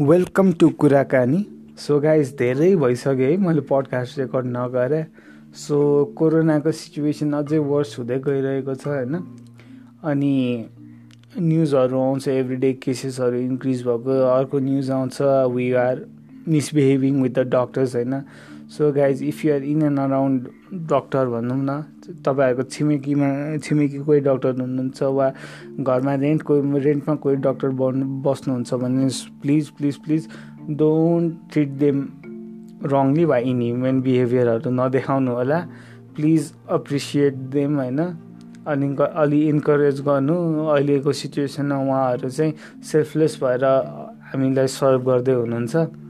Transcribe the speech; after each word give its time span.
Welcome 0.00 0.52
to 0.52 0.68
Kurakani 0.68 1.46
so 1.78 2.00
guys 2.00 2.34
धेरै 2.38 2.76
भइसक्यो 2.76 3.14
है 3.14 3.36
मैले 3.36 3.60
पडकास्ट 3.60 4.18
रेकर्ड 4.18 4.46
नगरेँ। 4.46 5.04
सो 5.54 6.04
कोरोनाको 6.04 6.72
सिचुएसन 6.72 7.32
अझै 7.32 7.58
वर्स 7.58 7.98
हुँदै 7.98 8.18
गइरहेको 8.18 8.74
छ 8.74 8.86
होइन? 8.86 9.14
अनि 10.04 10.66
न्युजहरू 11.38 12.00
आउँछ 12.00 12.28
एभ्री 12.28 12.56
डे 12.56 12.72
केसेसहरू 12.72 13.36
इन्क्रिज 13.36 13.82
भएको 13.82 14.22
अर्को 14.22 14.58
न्युज 14.58 14.90
आउँछ 14.90 15.22
we 15.54 15.72
are 15.72 16.06
misbehaving 16.48 17.22
with 17.22 17.30
the 17.30 17.38
doctors 17.38 17.96
होइन? 17.96 18.22
So 18.72 18.92
guys 18.92 19.22
if 19.22 19.44
you're 19.44 19.62
in 19.62 19.82
and 19.82 19.98
around 20.00 20.48
doctor 20.92 21.26
भनौँ 21.26 21.58
न 21.62 21.82
तपाईँहरूको 22.24 22.62
छिमेकीमा 22.70 23.28
छिमेकी 23.64 23.98
कोही 23.98 24.20
डक्टर 24.20 24.60
हुनुहुन्छ 24.60 25.02
वा 25.02 25.28
घरमा 25.80 26.14
रेन्ट 26.24 26.42
कोही 26.42 26.80
रेन्टमा 26.80 27.14
कोही 27.14 27.36
डक्टर 27.46 27.68
बन् 27.82 28.02
बस्नुहुन्छ 28.22 28.74
भने 28.74 29.08
please 29.42 29.68
please 29.76 29.96
please 30.04 30.28
don't 30.70 31.52
treat 31.52 31.68
them 31.84 32.08
wrongly 32.84 33.24
वा 33.24 33.36
इन 33.36 33.60
ह्युमन 33.62 34.00
बिहेभियरहरू 34.02 34.70
नदेखाउनु 34.70 35.32
होला। 35.34 35.58
प्लिज 36.16 36.52
अप्रिसिएट 36.68 37.34
देम 37.54 37.76
होइन? 37.76 38.00
अनि 38.66 38.96
अलि 39.04 39.40
इन्करेज 39.48 40.00
गर्नु। 40.00 40.36
अहिलेको 40.66 41.12
सिचुएसनमा 41.12 41.78
उहाँहरू 41.78 42.28
चाहिँ 42.30 42.52
सेल्फलेस 42.90 43.38
भएर 43.42 43.64
हामीलाई 44.32 44.66
सर्भ 44.66 45.04
गर्दै 45.06 45.32
हुनुहुन्छ। 45.32 46.01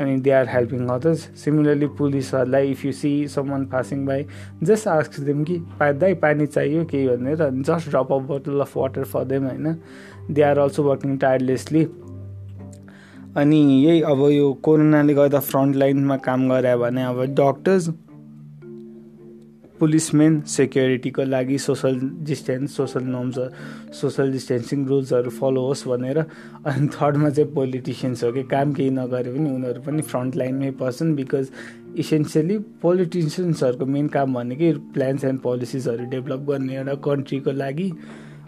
अनि 0.00 0.16
they 0.20 0.30
are 0.30 0.48
helping 0.48 0.86
others 0.88 1.20
similarly 1.36 1.86
पुलिसहरूलाई 1.86 2.70
if 2.70 2.84
you 2.84 2.92
see 2.92 3.28
someone 3.28 3.64
passing 3.64 4.06
by 4.06 4.26
just 4.62 4.88
ask 4.88 5.20
them 5.20 5.44
कि 5.44 5.58
दाइ 5.82 6.14
पानी 6.14 6.46
चाहियो 6.46 6.84
केही 6.84 7.08
भनेर 7.08 7.50
just 7.50 7.90
drop 7.90 8.12
a 8.12 8.18
bottle 8.18 8.60
of 8.60 8.76
water 8.76 9.04
for 9.04 9.24
them 9.24 9.46
होइन? 9.46 9.76
They 10.30 10.42
are 10.42 10.58
also 10.58 10.82
working 10.82 11.16
tirelessly 11.16 11.84
अनि 13.36 13.58
यही 13.84 14.00
अब 14.02 14.28
यो 14.30 14.52
कोरोनाले 14.52 15.14
गर्दा 15.14 15.38
फ्रन्ट 15.38 15.76
लाइनमा 15.76 16.16
काम 16.16 16.48
गरे 16.48 16.76
भने 16.76 17.04
अब 17.04 17.24
डक्टर्स 17.24 17.88
पुलिसमेन 19.80 20.40
सेक्युरिटीको 20.46 21.24
लागि 21.24 21.58
social 21.58 21.98
distance 22.28 22.76
social 22.76 23.04
norms 23.04 23.38
social 24.00 24.32
distancing 24.32 24.86
रुल्सहरू 24.86 25.30
फलो 25.30 25.66
होस् 25.66 25.86
भनेर। 25.88 26.18
अनि 26.18 26.88
थर्डमा 26.94 27.30
चाहिँ 27.30 27.52
पोलिटिसियन्स 27.54 28.24
हो 28.24 28.32
कि 28.32 28.42
काम 28.52 28.72
केही 28.72 28.90
नगरे 28.90 29.32
पनि 29.32 29.50
उनीहरू 29.50 29.80
पनि 29.82 30.02
फ्रन्ट 30.02 30.36
लाइनमै 30.36 30.70
पर्छन् 30.80 31.14
बिकज 31.16 31.50
इसेन्सियली 31.98 32.58
पोलिटिसियन्सहरूको 32.82 33.86
मेन 33.86 34.08
काम 34.08 34.34
भनेकै 34.34 34.72
प्लान्स 34.94 35.24
एन्ड 35.24 35.40
पोलिसिजहरू 35.40 36.04
डेभलप 36.10 36.40
गर्ने 36.50 36.76
एउटा 36.76 36.94
कन्ट्रीको 37.06 37.52
लागि। 37.52 37.90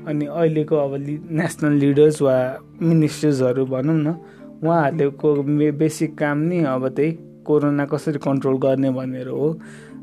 अनि 0.08 0.26
अहिलेको 0.26 0.76
अब 0.76 0.94
लि 0.98 1.18
नेसनल 1.30 1.72
लिडर्स 1.78 2.22
वा 2.22 2.36
मिनिस्टर्सहरू 2.82 3.66
भनौँ 3.66 3.98
न 3.98 4.16
उहाँहरूले 4.62 5.70
बेसिक 5.78 6.16
काम 6.18 6.38
नि 6.38 6.58
अब 6.70 6.88
त्यही 6.88 7.12
कोरोना 7.46 7.84
कसरी 7.86 8.18
कन्ट्रोल 8.22 8.56
गर्ने 8.58 8.90
भनेर 8.90 9.28
हो। 9.28 9.48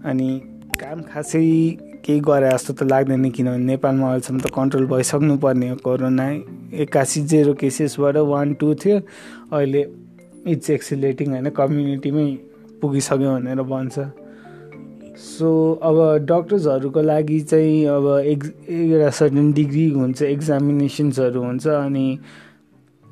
अनि 0.06 0.30
काम 0.80 1.02
खासै 1.04 1.44
केही 2.06 2.20
गरे 2.28 2.50
जस्तो 2.50 2.74
त 2.74 2.84
लाग्दैन 2.92 3.30
किनभने 3.36 3.66
नेपालमा 3.66 4.08
अहिलेसम्म 4.08 4.40
त 4.40 4.48
कन्ट्रोल 4.56 4.86
भइसक्नु 4.88 5.36
पर्ने 5.44 5.70
हो 5.70 5.76
कोरोना। 5.84 6.28
एक्कासी 6.84 7.22
जेरो 7.32 7.54
केसेसबाट 7.60 8.18
वान 8.32 8.54
टू 8.60 8.68
थियो। 8.82 8.98
अहिले 9.52 9.82
इट्स 10.48 10.70
एक्सिलेटिङ 10.70 11.28
होइन 11.30 11.50
कम्युनिटीमै 11.60 12.28
पुगिसक्यो 12.82 13.30
भनेर 13.36 13.62
भन्छ। 13.72 13.96
सो 15.20 15.50
अब 15.84 15.98
डक्टर्सहरूको 16.26 17.02
लागि 17.02 17.40
चाहिँ 17.52 17.86
अब 17.96 18.06
एक्ज 18.24 18.46
एउटा 18.72 19.10
सर्टेन 19.20 19.52
डिग्री 19.54 19.88
हुन्छ 19.92 20.22
एक्जामिनेसन्सहरू 20.22 21.42
हुन्छ 21.44 21.68
अनि 21.68 22.08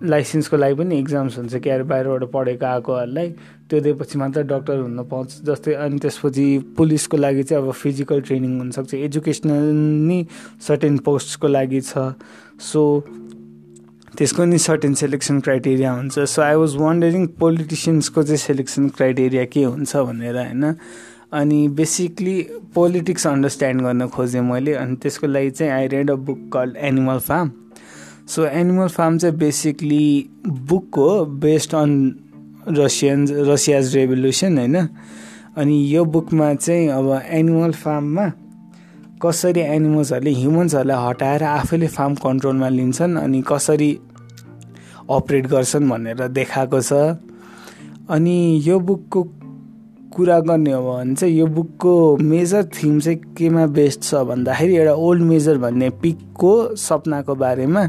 लाइसेन्सको 0.03 0.57
लागि 0.57 0.75
पनि 0.75 0.99
इक्जाम्स 0.99 1.37
हुन्छ 1.37 1.55
कि 1.57 1.69
अरे 1.69 1.83
बाहिरबाट 1.83 2.23
पढेको 2.31 2.65
आएकोहरूलाई। 2.65 3.29
त्यो 3.69 3.79
दिएपछि 3.81 4.17
मात्र 4.19 4.43
डक्टर 4.43 4.77
हुन 4.79 5.03
पाउँछ। 5.09 5.41
जस्तै 5.45 5.73
अनि 5.73 5.97
त्यसपछि 5.99 6.75
पुलिसको 6.77 7.17
लागि 7.17 7.43
चाहिँ 7.43 7.63
अब 7.63 7.71
फिजिकल 7.71 8.21
ट्रेनिङ 8.21 8.57
हुनसक्छ। 8.59 8.93
एजुकेसनल 8.93 9.63
नि 10.07 10.25
सर्टेन 10.67 10.97
पोस्टको 11.01 11.47
लागि 11.47 11.81
छ। 11.81 12.13
सो 12.61 12.81
त्यसको 14.17 14.45
नि 14.45 14.57
सर्टेन 14.57 14.93
सेलेक्सन 14.93 15.39
क्राइटेरिया 15.39 15.91
हुन्छ। 15.91 16.19
सो 16.19 16.41
आई 16.41 16.55
वाज 16.55 16.75
वन्डरिङ 16.75 17.27
पोलिटिसियन्सको 17.41 18.23
चाहिँ 18.23 18.37
सेलेक्सन 18.37 18.89
क्राइटेरिया 18.89 19.45
के 19.45 19.63
हुन्छ 19.63 19.95
भनेर 19.97 20.37
होइन? 20.37 20.75
अनि 21.33 21.67
बेसिकली 21.67 22.41
पोलिटिक्स 22.75 23.27
अन्डरस्ट्यान्ड 23.27 23.81
गर्न 23.81 24.07
खोजेँ 24.07 24.41
मैले। 24.41 24.73
अनि 24.73 24.95
त्यसको 24.95 25.27
लागि 25.27 25.51
चाहिँ 25.51 25.73
I 25.73 25.87
read 25.87 26.11
a 26.11 26.15
book 26.15 26.49
called 26.53 26.77
Animal 26.77 27.19
Farm 27.19 27.51
so 28.27 28.45
Animal 28.45 28.87
Farm 28.87 29.17
चाहिँ 29.17 29.35
बेसिकली 29.35 30.29
बुक 30.47 30.95
हो 30.95 31.25
based 31.25 31.75
on 31.75 32.15
Russian 32.67 33.27
Russia's 33.27 33.95
revolution 33.95 34.57
होइन? 34.57 34.87
अनि 35.57 35.95
यो 35.95 36.05
बुकमा 36.05 36.53
चाहिँ 36.53 36.87
अब 36.87 37.21
एनिमल 37.25 37.71
फार्ममा 37.71 38.31
कसरी 39.21 39.59
एनिमल्सहरूले 39.59 40.33
ह्युमन्सहरूलाई 40.33 41.07
हटाएर 41.07 41.43
आफैले 41.43 41.87
फार्म 41.87 42.15
कन्ट्रोलमा 42.15 42.69
लिन्छन् 42.69 43.17
अनि 43.17 43.43
कसरी 43.47 43.99
अपरेट 45.09 45.47
गर्छन् 45.47 45.89
भनेर 45.89 46.27
देखाएको 46.27 46.81
छ। 46.81 46.93
अनि 48.09 48.61
यो 48.65 48.79
बुकको 48.79 49.23
कुरा 50.15 50.39
गर्ने 50.39 50.71
हो 50.71 50.81
भने 50.93 51.15
चाहिँ 51.15 51.35
यो 51.35 51.47
बुकको 51.47 52.17
मेजर 52.17 52.63
थिम 52.63 52.99
चाहिँ 52.99 53.17
केमा 53.37 53.65
बेस्ड 53.67 54.01
छ 54.03 54.15
भन्दाखेरि 54.15 54.75
एउटा 54.75 54.93
ओल्ड 54.93 55.21
मेजर 55.21 55.57
भन्ने 55.57 55.89
पिकको 55.89 56.53
सपनाको 56.75 57.35
बारेमा। 57.35 57.83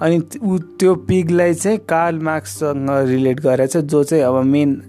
अनि 0.00 0.22
ऊ 0.42 0.58
त्यो 0.80 0.94
पिगलाई 0.94 1.54
चाहिँ 1.54 1.78
कार्ल 1.78 2.18
मार्क्ससँग 2.18 2.90
रिलेट 3.08 3.40
गरेर 3.40 3.66
चाहिँ 3.66 3.86
जो 3.88 4.04
चाहिँ 4.04 4.24
अब 4.24 4.42
मेन 4.44 4.82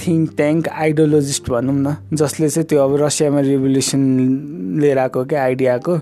थिङ्क 0.00 0.36
ट्याङ्क 0.36 0.68
आइडियोलोजिस्ट 0.68 1.50
भनौँ 1.50 1.74
न 1.74 1.96
जसले 2.12 2.48
चाहिँ 2.48 2.66
त्यो 2.66 2.84
अब 2.84 2.96
रसियामा 3.02 3.40
रिभोल्युसन 3.40 4.02
लिएर 4.80 4.98
आएको 4.98 5.24
क्या 5.24 5.42
आइडियाको 5.42 5.98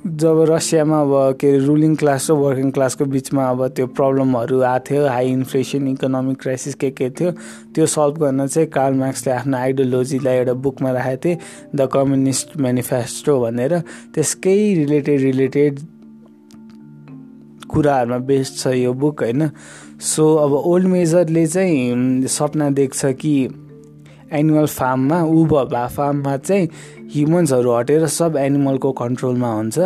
जब 0.00 0.44
रसियामा 0.48 1.00
अब 1.00 1.36
के 1.40 1.48
अरे 1.48 1.58
रुलिङ 1.64 1.94
क्लास 2.00 2.30
र 2.30 2.34
वर्किङ 2.34 2.70
क्लासको 2.72 3.04
बिचमा 3.04 3.48
अब 3.50 3.66
त्यो 3.76 3.86
प्रब्लमहरू 3.86 4.60
आएको 4.64 4.84
थियो 4.88 5.06
हाई 5.06 5.28
इन्फ्लेसन 5.28 5.88
इकोनोमिक 5.88 6.40
क्राइसिस 6.40 6.74
के 6.80 6.90
के 6.90 7.08
थियो 7.10 7.30
त्यो 7.76 7.86
सल्भ 7.86 8.18
गर्न 8.18 8.46
चाहिँ 8.46 8.68
कार्ल 8.72 8.94
मार्क्सले 8.96 9.32
आफ्नो 9.32 9.56
आइडियोलोजीलाई 9.58 10.36
एउटा 10.36 10.52
बुकमा 10.64 10.90
राखेको 10.92 11.20
थिए 11.24 11.38
द 11.76 11.88
कम्युनिस्ट 11.92 12.56
मेनिफेस्टो 12.56 13.40
भनेर। 13.40 13.78
त्यसकै 14.14 14.56
रिलेटेड 14.74 15.20
रिलेटेड 15.20 15.80
कुराहरूमा 17.68 18.18
बेस्ड 18.24 18.56
छ 18.58 18.74
यो 18.80 18.92
बुक 18.96 19.22
होइन। 19.22 19.50
सो 20.00 20.34
अब 20.36 20.52
ओल्ड 20.64 20.86
मेजरले 20.88 21.46
चाहिँ 21.46 22.26
सपना 22.28 22.70
देख्छ 22.80 23.04
कि 23.20 23.34
एनिमल 24.32 24.66
फार्ममा 24.66 25.22
ऊ 25.22 25.44
फार्ममा 25.86 26.36
चाहिँ 26.36 26.68
ह्युमन्सहरू 27.14 27.70
हटेर 27.76 28.06
सब 28.06 28.36
एनिमलको 28.36 28.92
कन्ट्रोलमा 28.92 29.52
हुन्छ। 29.52 29.78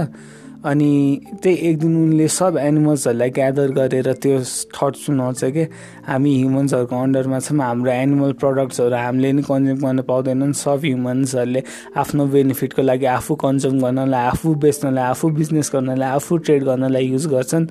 अनि 0.64 1.20
त्यही 1.42 1.56
एक 1.68 1.78
दिन 1.78 1.96
उनले 1.96 2.26
सब 2.28 2.56
एनिमल्सहरूलाई 2.58 3.30
ग्यादर 3.30 3.70
गरेर 3.78 4.12
त्यो 4.22 4.38
थट 4.74 4.94
सुनाउँछ 4.96 5.44
कि 5.44 5.62
हामी 6.08 6.32
ह्युमन्सहरूको 6.36 6.96
अन्डरमा 6.96 7.38
छौँ 7.38 7.58
हाम्रो 7.60 7.90
एनिमल 7.92 8.32
प्रडक्ट्सहरू 8.40 8.96
हामीले 8.96 9.32
नि 9.32 9.42
कन्ज्युम 9.42 9.78
गर्न 9.84 10.00
पाउँदैनन् 10.08 10.52
सब 10.56 10.80
ह्युमन्सहरूले 10.84 11.62
आफ्नो 11.96 12.26
बेनिफिटको 12.34 12.82
लागि 12.82 13.06
आफू 13.06 13.34
कन्ज्युम 13.44 13.80
गर्नलाई 13.80 14.24
आफू 14.30 14.54
बेच्नलाई 14.64 15.04
आफू 15.04 15.28
बिजनेस 15.36 15.70
गर्नलाई 15.74 16.08
आफू 16.08 16.36
ट्रेड 16.44 16.64
गर्नलाई 16.64 17.04
युज 17.06 17.26
गर्छन्। 17.34 17.66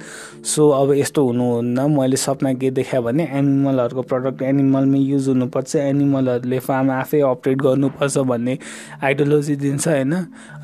सो 0.46 0.70
अब 0.70 0.94
यस्तो 0.94 1.26
हुनुहुन्न 1.28 1.90
मैले 1.98 2.18
सपना 2.18 2.54
के 2.62 2.72
देखाएँ 2.78 3.04
भने 3.04 3.24
एनिमलहरूको 3.34 4.02
प्रडक्ट 4.12 4.42
एनिमलमै 4.42 5.00
युज 5.00 5.28
हुनुपर्छ 5.30 5.76
एनिमलहरूले 5.76 6.60
फार्म 6.60 6.92
आफै 6.92 7.22
अपरेट 7.34 7.58
गर्नुपर्छ 7.58 8.18
भन्ने 8.18 8.58
आइडियोलोजी 9.04 9.56
दिन्छ 9.66 9.88
होइन? 9.88 10.14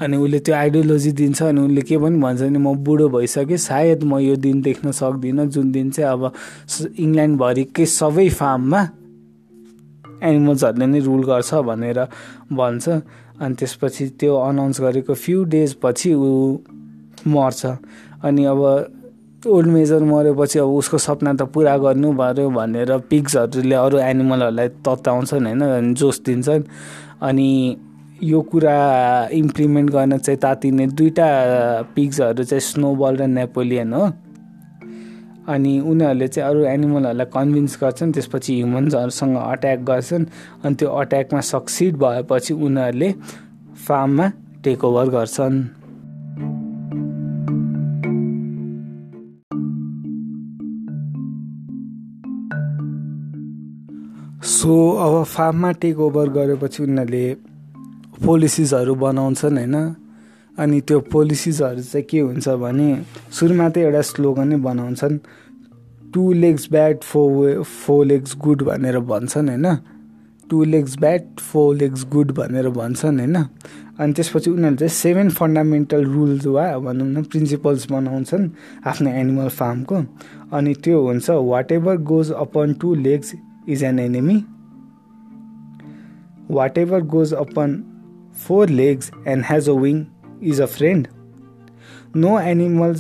अनि 0.01 0.17
उसले 0.17 0.40
त्यो 0.40 0.56
आइडियोलोजी 0.56 1.11
दिन्छ 1.11 1.41
अनि 1.44 1.61
उसले 1.61 1.81
के 1.81 1.97
पनि 1.97 2.17
भन्छ 2.21 2.41
भने 2.41 2.59
म 2.59 2.75
बुढो 2.83 3.09
भइसकेँ 3.09 3.57
सायद 3.57 4.03
म 4.03 4.19
यो 4.19 4.35
दिन 4.35 4.61
देख्न 4.61 4.91
सक्दिनँ 4.91 5.45
जुन 5.47 5.71
दिन 5.71 5.89
चाहिँ 5.91 6.11
अब 6.11 6.31
इङ्ल्यान्डभरिकै 6.99 7.85
सबै 7.85 8.29
फार्ममा 8.29 8.81
एनिमल्सहरूले 10.23 10.85
नै 10.85 10.99
रुल 10.99 11.23
गर्छ 11.23 11.53
भनेर 11.63 11.99
भन्छ। 12.51 12.85
अनि 13.39 13.55
त्यसपछि 13.55 14.05
त्यो 14.19 14.35
अनाउन्स 14.35 14.81
गरेको 14.81 15.13
फ्यु 15.16 15.43
डेज 15.47 15.75
पछि 15.79 16.13
ऊ 16.13 16.57
मर्छ। 17.27 17.66
अनि 18.23 18.43
अब 18.45 18.61
ओल्ड 19.47 19.67
मेजर 19.67 20.03
मरेपछि 20.03 20.59
अब 20.59 20.67
उसको 20.67 20.97
सपना 20.97 21.33
त 21.33 21.41
पुरा 21.47 21.77
गर्नु 21.79 22.11
पऱ्यो 22.11 22.49
भनेर 22.51 22.97
पिग्सहरूले 23.09 23.75
अरू 23.75 23.97
एनिमलहरूलाई 23.97 24.67
तताउँछन् 24.83 25.45
होइन? 25.47 25.93
जोस 25.95 26.21
दिन्छन्। 26.25 26.63
अनि 27.23 27.49
यो 28.23 28.39
कुरा 28.51 29.29
इम्प्लिमेन्ट 29.31 29.89
गर्न 29.91 30.17
चाहिँ 30.17 30.37
तातिने 30.39 30.87
दुईवटा 30.87 31.27
पिग्सहरू 31.95 32.43
चाहिँ 32.43 32.61
स्नोबल 32.61 33.17
र 33.17 33.27
नेपोलियन 33.27 33.93
हो। 33.93 34.05
अनि 35.47 35.79
उनीहरूले 35.79 36.27
चाहिँ 36.27 36.49
अरू 36.49 36.63
एनिमलहरूलाई 36.67 37.25
कन्भिन्स 37.33 37.77
गर्छन् 37.81 38.11
त्यसपछि 38.13 38.55
ह्युमन्सहरूसँग 38.55 39.35
अट्याक 39.37 39.79
गर्छन् 39.87 40.25
अनि 40.66 40.75
त्यो 40.75 40.89
अट्याकमा 40.89 41.41
सक्सिड 41.41 41.97
भएपछि 41.97 42.53
उनीहरूले 42.53 43.11
फार्ममा 43.87 44.31
टेक 44.63 44.83
ओभर 44.83 45.09
गर्छन्। 45.16 45.57
सो 54.43 54.73
अब 55.05 55.23
फार्ममा 55.23 55.71
टेक 55.81 55.99
ओभर 55.99 56.29
गरेपछि 56.29 56.83
उनीहरूले 56.83 57.48
पोलिसिसहरू 58.25 58.95
बनाउँछन् 58.95 59.57
होइन? 59.57 59.75
अनि 60.57 60.81
त्यो 60.81 60.99
पोलिसिसहरू 60.99 61.81
चाहिँ 61.81 62.05
के 62.05 62.19
हुन्छ 62.19 62.49
भने 62.49 62.89
सुरुमा 63.31 63.69
त 63.69 63.77
एउटा 63.77 64.01
स्लोगनै 64.01 64.55
बनाउँछन् 64.55 65.17
two 66.13 66.31
legs 66.33 66.67
bad 66.71 66.97
four 67.01 67.31
way 67.31 67.63
four 67.63 68.05
legs 68.05 68.35
good 68.37 68.61
भनेर 68.63 68.99
भन्छन् 68.99 69.49
होइन? 69.49 69.67
Two 70.49 70.63
legs 70.63 70.97
bad 70.99 71.39
four 71.39 71.75
legs 71.75 72.05
good 72.11 72.31
भनेर 72.31 72.69
भन्छन् 72.69 73.19
होइन? 73.19 73.35
अनि 73.99 74.13
त्यसपछि 74.13 74.49
उनीहरूले 74.49 74.77
चाहिँ 74.77 74.89
सेभेन 74.89 75.29
फन्डामेन्टल 75.29 76.05
रुल्स 76.05 76.45
वा 76.47 76.77
भनौँ 76.77 77.07
न 77.07 77.23
प्रिन्सिपल्स 77.23 77.91
बनाउँछन् 77.91 78.49
आफ्नो 78.87 79.09
एनिमल 79.09 79.47
फार्मको 79.49 80.03
अनि 80.53 80.73
त्यो 80.73 81.01
हुन्छ 81.07 81.29
whatever 81.71 81.97
goes 82.03 82.31
upon 82.31 82.73
two 82.73 82.95
legs 82.95 83.33
is 83.69 83.83
an 83.83 83.99
enemy 83.99 84.43
whatever 86.77 87.01
goes 87.05 87.33
upon 87.33 87.83
four 88.47 88.70
legs 88.70 89.12
and 89.28 89.46
has 89.50 89.70
a 89.70 89.74
wing 89.82 90.06
is 90.41 90.59
a 90.59 90.68
friend. 90.68 91.08
No 92.16 92.38
animal 92.38 92.96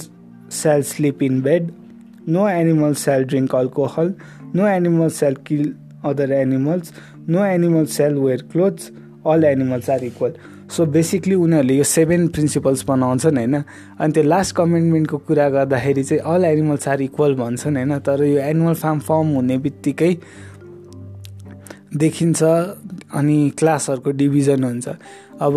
shall 0.51 0.83
sleep 0.83 1.21
in 1.21 1.41
bed. 1.41 1.73
No 2.27 2.47
animal 2.47 2.93
shall 2.93 3.23
drink 3.23 3.53
alcohol. 3.53 4.13
No 4.53 4.65
animal 4.65 5.09
shall 5.09 5.35
kill 5.35 5.73
other 6.03 6.33
animals. 6.33 6.91
No 7.27 7.43
animal 7.43 7.85
shall 7.85 8.19
wear 8.19 8.37
clothes. 8.37 8.91
All 9.23 9.45
animals 9.45 9.89
are 9.89 10.03
equal. 10.03 10.33
So 10.69 10.85
basically 10.85 11.35
उनीहरूले 11.35 11.75
यो 11.75 11.83
seven 11.83 12.27
principles 12.33 12.83
बनाउँछन् 12.85 13.37
होइन 13.37 13.55
अनि 13.55 14.13
त्यो 14.13 14.23
last 14.23 14.55
कमेन्टमेन्टको 14.55 15.17
कुरा 15.27 15.47
गर्दाखेरि 15.49 16.03
चाहिँ 16.03 16.21
all 16.33 16.45
animals 16.45 16.87
are 16.87 17.01
equal 17.01 17.33
भन्छन् 17.35 17.77
होइन 17.77 17.97
तर 18.05 18.23
यो 18.23 18.37
एनिमल 18.39 18.73
फार्म 18.81 18.99
फर्म 19.07 19.33
हुने 19.35 19.57
बित्तिकै 19.65 20.13
देखिन्छ 21.97 22.43
अनि 22.43 23.37
क्लासहरूको 23.59 24.11
डिभिजन 24.21 24.63
हुन्छ 24.63 24.87
अब 25.41 25.55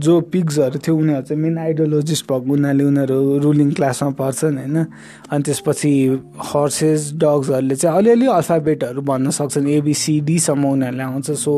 जो 0.00 0.20
पिग्सहरू 0.32 0.78
थियो 0.78 0.96
उनीहरू 0.96 1.22
चाहिँ 1.22 1.42
मेन 1.42 1.58
आइडियोलोजिस्ट 1.58 2.24
भएको 2.32 2.48
हुनाले 2.48 2.84
उनीहरू 2.84 3.38
रुलिङ 3.38 3.70
क्लासमा 3.72 4.10
पर्छन् 4.10 4.56
होइन? 4.58 4.76
अनि 5.30 5.42
त्यसपछि 5.42 5.92
हर्सेस 6.48 7.12
डग्सहरूले 7.14 7.76
चाहिँ 7.76 7.96
अलिअलि 7.98 8.26
अल्फाबेटहरू 8.26 9.02
भन्न 9.02 9.30
सक्छन्। 9.30 9.68
एबिसिडीसम्म 9.68 10.64
उनीहरूले 10.64 11.02
आउँछ। 11.02 11.30
सो 11.30 11.52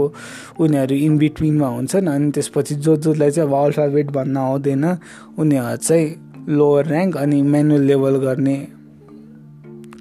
उनीहरू 0.61 0.95
इन 0.97 1.19
बिट्विनमा 1.19 1.69
हुन्छन् 1.69 2.09
अनि 2.09 2.31
त्यसपछि 2.31 2.75
जो 2.75 2.97
जसलाई 2.97 3.31
चाहिँ 3.31 3.49
अब 3.49 3.55
अल्फाबेट 3.55 4.11
भन्न 4.11 4.37
आउँदैन 4.37 4.85
उनीहरू 5.39 5.77
चाहिँ 5.77 6.07
लोवर 6.49 6.87
ऱ्याङ्क 6.89 7.17
अनि 7.17 7.43
मेनुअल 7.43 7.83
लेभल 7.83 8.17
गर्ने 8.17 8.57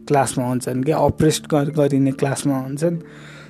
क्लासमा 0.07 0.45
हुन्छन् 0.47 0.83
कि 0.83 0.91
अप्रेस्ट 0.91 1.53
गरिने 1.53 2.11
क्लासमा 2.11 2.57
हुन्छन्। 2.57 2.97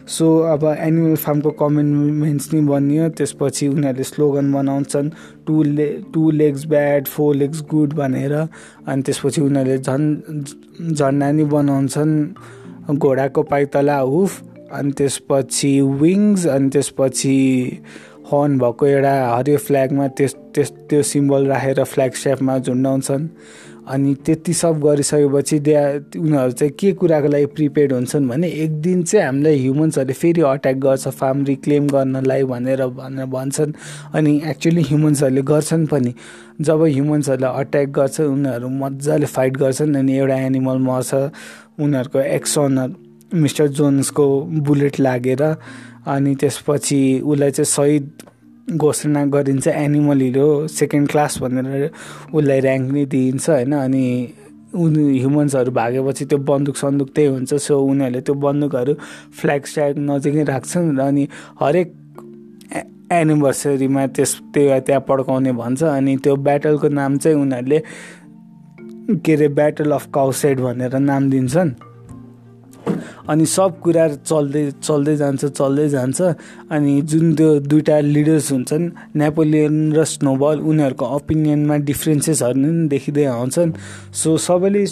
सो 0.09 0.27
अब 0.51 0.63
एनिमल 0.65 1.15
फार्मको 1.15 1.49
कमेन्टमेन्ट्स 1.59 2.53
नि 2.53 2.61
बनियो। 2.67 3.09
त्यसपछि 3.17 3.67
उनीहरूले 3.67 4.03
स्लोगन 4.03 4.51
बनाउँछन् 4.53 5.09
टु 5.47 5.63
ले 5.63 5.87
two 6.13 6.29
legs 6.31 6.65
bad 6.67 7.07
four 7.07 7.35
legs 7.35 7.61
good 7.71 7.93
भनेर। 7.93 8.33
अनि 8.33 9.01
त्यसपछि 9.01 9.41
उनीहरूले 9.41 9.77
झन् 9.77 10.93
झन्डा 10.93 11.31
नि 11.31 11.43
बनाउँछन् 11.53 12.13
घोडाको 12.97 13.41
पाइतला 13.53 13.97
हुफ 13.99 14.41
अनि 14.73 14.91
त्यसपछि 14.97 15.73
विङ्स 16.01 16.47
अनि 16.47 16.69
त्यसपछि 16.69 17.37
हर्न 18.31 18.57
भएको 18.59 18.85
एउटा 18.85 19.13
हरियो 19.35 19.57
फ्ल्यागमा 19.57 20.07
त्यस 20.17 20.35
त्यस 20.55 20.71
त्यो 20.89 21.01
सिम्बल 21.03 21.47
राखेर 21.47 21.83
फ्ल्याग 21.83 22.11
सेपमा 22.23 22.57
झुन्डाउँछन्। 22.59 23.27
अनि 23.89 24.13
त्यति 24.25 24.53
सब 24.53 24.79
गरिसकेपछि 24.81 25.59
दे 25.59 25.73
उनीहरू 26.19 26.51
चाहिँ 26.51 26.73
के 26.79 26.91
कुराको 26.93 27.27
लागि 27.27 27.45
प्रिपेड 27.57 27.93
हुन्छन् 27.93 28.27
भने 28.29 28.47
एक 28.63 28.71
दिन 28.81 29.03
चाहिँ 29.03 29.25
हामीलाई 29.25 29.59
ह्युमन्सहरूले 29.59 30.13
फेरि 30.13 30.41
अट्याक 30.41 30.75
गर्छ 30.77 31.07
फार्म 31.07 31.43
रिक्लेम 31.45 31.87
गर्नलाई 31.87 32.43
भनेर 32.43 32.85
भनेर 32.85 33.25
भन्छन्। 33.25 33.73
अनि 34.13 34.41
एक्चुली 34.45 34.81
ह्युमन्सहरूले 34.81 35.41
गर्छन् 35.41 35.87
पनि। 35.87 36.13
जब 36.61 36.83
ह्युमन्सहरूलाई 36.83 37.59
अट्याक 37.59 37.89
गर्छ 37.89 38.19
उनीहरू 38.21 38.69
मजाले 38.69 39.25
फाइट 39.25 39.57
गर्छन् 39.57 39.95
अनि 39.95 40.17
एउटा 40.17 40.37
एनिमल 40.47 40.77
मर्छ 40.85 41.13
उनीहरूको 41.79 42.19
एक्सनर 42.19 42.95
मिस्टर 43.33 43.67
जोन्सको 43.67 44.25
बुलेट 44.67 44.99
लागेर 44.99 45.41
अनि 45.41 46.35
त्यसपछि 46.35 46.99
उसलाई 47.25 47.51
चाहिँ 47.51 47.65
सहिद 47.65 48.11
घोषणा 48.77 49.23
गरिन्छ 49.25 49.67
एनिमल 49.67 50.21
हिरो 50.21 50.67
सेकेन्ड 50.67 51.09
क्लास 51.09 51.37
भनेर 51.41 51.89
उसलाई 52.33 52.59
ऱ्याङ्क 52.61 52.91
नै 52.91 53.05
दिइन्छ 53.05 53.49
होइन? 53.49 53.73
अनि 53.73 54.05
उनी 54.75 55.03
ह्युमन्सहरू 55.19 55.71
भागेपछि 55.71 56.25
त्यो 56.25 56.37
बन्दुक 56.37 56.75
सन्दुक 56.77 57.09
त्यही 57.15 57.27
हुन्छ। 57.27 57.53
सो 57.53 57.73
उनीहरूले 57.81 58.21
त्यो 58.21 58.35
बन्दुकहरू 58.35 58.93
फ्ल्याग 59.41 59.61
स्ट्याग 59.65 59.93
नजिकै 59.97 60.43
राख्छन् 60.53 60.97
र 60.97 61.01
अनि 61.01 61.27
हरेक 61.61 61.89
एनिभर्सरीमा 63.11 64.05
त्यस 64.13 64.31
त्यो 64.53 64.79
त्यहाँ 64.85 65.01
पड्काउने 65.09 65.51
भन्छ। 65.51 65.83
अनि 65.83 66.17
त्यो 66.23 66.35
ब्याटलको 66.35 66.87
नाम 66.93 67.17
चाहिँ 67.17 67.37
उनीहरूले 67.41 67.79
के 69.25 69.33
अरे 69.33 69.47
ब्याटल 69.57 69.91
अफ 69.91 70.05
काउसेड 70.13 70.59
भनेर 70.61 70.93
नाम 71.01 71.29
दिन्छन्। 71.29 71.88
अनि 73.27 73.45
सब 73.45 73.79
कुरा 73.79 74.07
चल्दै 74.23 74.63
चल्दै 74.81 75.15
जान्छ 75.15 75.45
चल्दै 75.45 75.87
जान्छ। 75.89 76.21
अनि 76.71 77.01
जुन 77.01 77.35
त्यो 77.35 77.49
दुइटा 77.67 77.99
लिडर्स 77.99 78.51
हुन्छन् 78.51 78.85
नेपोलियन 79.15 79.75
र 79.93 80.03
स्नोबल 80.05 80.59
उनीहरूको 80.59 81.05
ओपिनियनमा 81.05 81.75
डिफ्रेन्सेसहरू 81.89 82.59
पनि 82.59 82.87
देखिँदै 82.87 83.25
आउँछन्। 83.25 83.71
सो 84.13 84.37
सबैले 84.37 84.85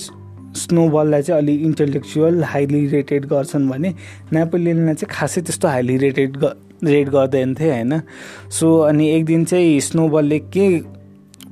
स्नोबललाई 0.58 1.22
चाहिँ 1.22 1.42
अलिक 1.42 1.62
इन्टेलेक्चुअल 1.62 2.44
हाइली 2.44 2.86
रेटेड 2.88 3.26
गर्छन् 3.26 3.70
भने 3.70 3.90
नेपोलियनलाई 4.34 4.96
चाहिँ 4.96 5.12
खासै 5.12 5.42
त्यस्तो 5.42 5.68
हाइली 5.68 5.98
रेटेड 5.98 6.38
रेट 6.84 7.10
गर्दैन 7.10 7.54
थिए 7.56 7.72
होइन? 7.72 8.02
सो 8.50 8.68
अनि 8.90 9.10
एक 9.10 9.26
दिन 9.26 9.46
चाहिँ 9.46 9.80
स्नोबलले 9.82 10.40
के 10.40 10.68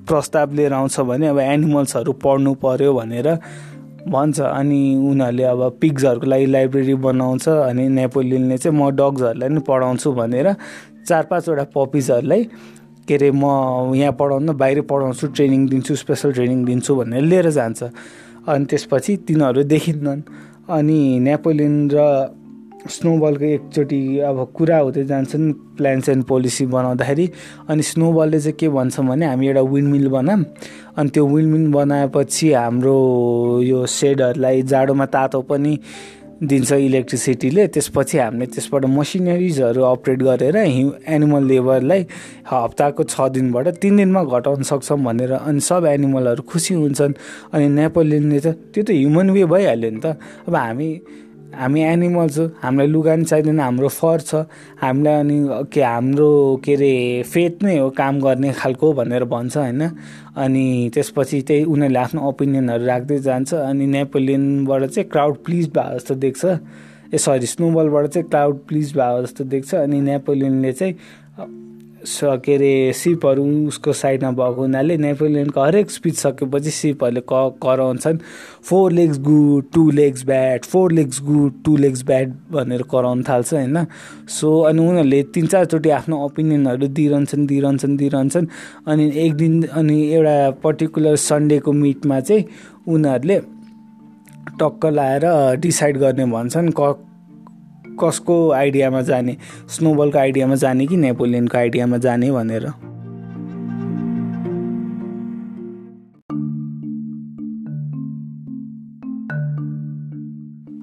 प्रस्ताव 0.05 0.53
लिएर 0.53 0.73
आउँछ 0.73 0.99
भने 0.99 1.27
अब 1.27 1.39
एनिमल्सहरू 1.39 2.11
पढ्नु 2.23 2.53
पर्यो 2.61 2.93
भनेर 2.93 3.27
भन्छ 4.07 4.39
अनि 4.41 4.81
उनीहरूले 5.09 5.43
अब 5.43 5.77
पिग्सहरूको 5.81 6.25
लागि 6.25 6.45
लाइब्रेरी 6.45 6.95
बनाउँछ 7.05 7.47
अनि 7.49 7.87
नेपोलियनले 7.89 8.57
चाहिँ 8.57 8.77
म 8.77 8.89
डग्सहरूलाई 8.95 9.49
पनि 9.49 9.61
पढाउँछु 9.67 10.11
भनेर 10.11 10.53
चार 11.07 11.23
पाँचवटा 11.31 11.63
पपिजहरूलाई 11.75 12.43
के 13.07 13.15
अरे 13.15 13.31
म 13.31 13.93
यहाँ 13.95 14.13
पढाउनु 14.19 14.53
बाहिर 14.53 14.81
पढाउँछु 14.89 15.27
ट्रेनिङ 15.27 15.67
दिन्छु 15.69 15.95
स्पेसल 15.95 16.33
ट्रेनिङ 16.33 16.63
दिन्छु 16.65 16.95
भनेर 16.95 17.21
लिएर 17.21 17.49
जान्छ। 17.49 17.83
अनि 18.47 18.65
त्यसपछि 18.65 19.17
तिनीहरू 19.27 19.63
देखिँदैनन्। 19.63 20.21
अनि 20.69 20.99
नेपोलियन 21.19 21.75
र 21.93 21.99
स्नोबलको 22.85 23.45
एकचोटि 23.45 23.99
अब 24.29 24.37
कुरा 24.55 24.77
हुँदै 24.77 25.03
जान्छन् 25.09 25.53
प्लान्स 25.77 26.09
एन्ड 26.09 26.23
पोलिसी 26.25 26.65
बनाउँदाखेरि। 26.65 27.25
अनि 27.69 27.83
स्नोबलले 27.83 28.39
चाहिँ 28.39 28.57
के 28.59 28.69
भन्छ 28.69 28.99
भने 28.99 29.25
हामी 29.25 29.47
एउटा 29.47 29.61
विन्ड 29.61 29.89
मिल 29.91 30.07
बनाऊँ। 30.09 30.45
अनि 30.97 31.09
त्यो 31.09 31.25
विन्ड 31.25 31.49
मिल 31.53 31.71
बनाएपछि 31.73 32.51
हाम्रो 32.53 32.97
यो 33.63 33.85
सेडहरूलाई 33.85 34.61
जाडोमा 34.61 35.05
तातो 35.05 35.41
पनि 35.49 35.73
दिन्छ 36.35 36.71
इलेक्ट्रिसिटीले। 36.71 37.67
त्यसपछि 37.73 38.17
हामीले 38.17 38.45
त्यसबाट 38.53 38.85
मसिनरिजहरू 38.85 39.81
अपरेट 39.81 40.19
गरेर 40.21 40.57
हिउ 40.57 40.91
एनिमल 41.07 41.43
लेबरलाई 41.47 42.01
हप्ताको 42.51 43.03
छ 43.03 43.15
दिनबाट 43.33 43.67
तिन 43.81 43.97
दिनमा 43.97 44.23
घटाउन 44.23 44.61
सक्छौँ 44.61 44.99
भनेर 45.03 45.31
अनि 45.31 45.59
सब 45.59 45.85
एनिमलहरू 45.89 46.43
खुसी 46.43 46.73
हुन्छन्। 46.75 47.13
अनि 47.49 47.67
नेपोलियनले 47.81 48.39
त 48.39 48.47
त्यो 48.73 48.83
त 48.83 48.89
ह्युमन 48.93 49.29
वे 49.31 49.45
भइहाल्यो 49.47 49.89
नि 49.89 49.99
त। 50.03 50.05
अब 50.47 50.55
हामी 50.55 50.89
हामी 51.53 51.81
एनिमल्स 51.81 52.37
हो 52.39 52.45
हामीलाई 52.61 52.87
लुगा 52.87 53.15
पनि 53.15 53.25
चाहिँदैन 53.25 53.59
हाम्रो 53.59 53.87
फर 53.87 54.19
छ। 54.21 54.35
हामीलाई 54.81 55.19
अनि 55.19 55.37
के 55.73 55.81
हाम्रो 55.81 56.61
के 56.65 56.73
अरे 56.73 57.23
फेथ 57.23 57.63
नै 57.63 57.77
हो 57.77 57.89
काम 57.95 58.19
गर्ने 58.19 58.51
खालको 58.53 58.93
भनेर 58.93 59.23
भन्छ 59.23 59.57
होइन? 59.57 59.81
अनि 60.35 60.91
त्यसपछि 60.93 61.41
त्यही 61.41 61.63
उनीहरूले 61.63 61.99
आफ्नो 61.99 62.21
ओपिनियनहरू 62.29 62.85
राख्दै 62.85 63.19
जान्छ। 63.19 63.53
अनि 63.53 63.85
नेपोलियनबाट 63.87 64.83
चाहिँ 64.85 65.09
क्राउड 65.09 65.35
प्लिज 65.45 65.69
भएको 65.69 65.95
जस्तो 65.95 66.15
देख्छ। 66.15 66.45
ए 67.13 67.17
सरी 67.17 67.45
स्नोबलबाट 67.45 68.05
चाहिँ 68.07 68.27
क्राउड 68.29 68.57
प्लिज 68.67 68.91
भएको 68.97 69.21
जस्तो 69.23 69.43
देख्छ। 69.43 69.75
अनि 69.75 70.01
नेपोलियनले 70.01 70.71
चाहिँ 70.73 70.95
के 71.37 72.53
अरे 72.55 72.93
सिपहरू 72.93 73.43
उसको 73.67 73.93
साइडमा 73.93 74.29
भएको 74.31 74.61
हुनाले 74.61 74.97
नेपोलियनको 74.97 75.61
हरेक 75.61 75.91
स्पिच 75.91 76.15
सकेपछि 76.15 76.71
सिपहरूले 76.71 77.21
क 77.31 77.57
कराउँछन्। 77.63 78.17
Four 78.63 78.91
legs 78.91 79.19
good 79.19 79.71
two 79.73 79.89
legs 79.91 80.25
bad 80.25 80.65
four 80.65 80.91
legs 80.91 81.21
good 81.23 81.53
two 81.65 81.75
legs 81.77 82.03
bad 82.05 82.33
भनेर 82.51 82.81
कराउनु 82.91 83.23
थाल्छ 83.29 83.53
होइन? 83.53 83.85
सो 84.29 84.59
अनि 84.61 84.79
उनीहरूले 84.79 85.21
तिन 85.33 85.47
चारचोटि 85.47 85.89
आफ्नो 85.89 86.23
ओपिनियनहरू 86.25 86.87
दिइरहन्छन् 86.87 87.47
दिइरहन्छन् 87.47 87.97
दिइरहन्छन्। 87.97 88.47
अनि 88.87 89.11
एक 89.25 89.33
दिन 89.35 89.63
अनि 89.63 89.97
एउटा 90.13 90.49
पर्टिकुलर 90.63 91.15
सन्डेको 91.15 91.71
मिटमा 91.73 92.19
चाहिँ 92.19 92.45
उनीहरूले 92.87 93.39
टक्क 94.61 94.85
लाएर 94.85 95.25
डिसाइड 95.59 95.97
गर्ने 95.97 96.25
भन्छन्। 96.31 96.71
क 96.79 96.95
कसको 98.01 98.35
आइडियामा 98.51 99.01
जाने 99.01 99.37
स्नोबलको 99.69 100.17
आइडियामा 100.19 100.55
जाने 100.55 100.85
कि 100.87 100.97
नेपोलियनको 100.97 101.57
आइडियामा 101.57 101.97
जाने 101.97 102.31
भनेर? 102.31 102.67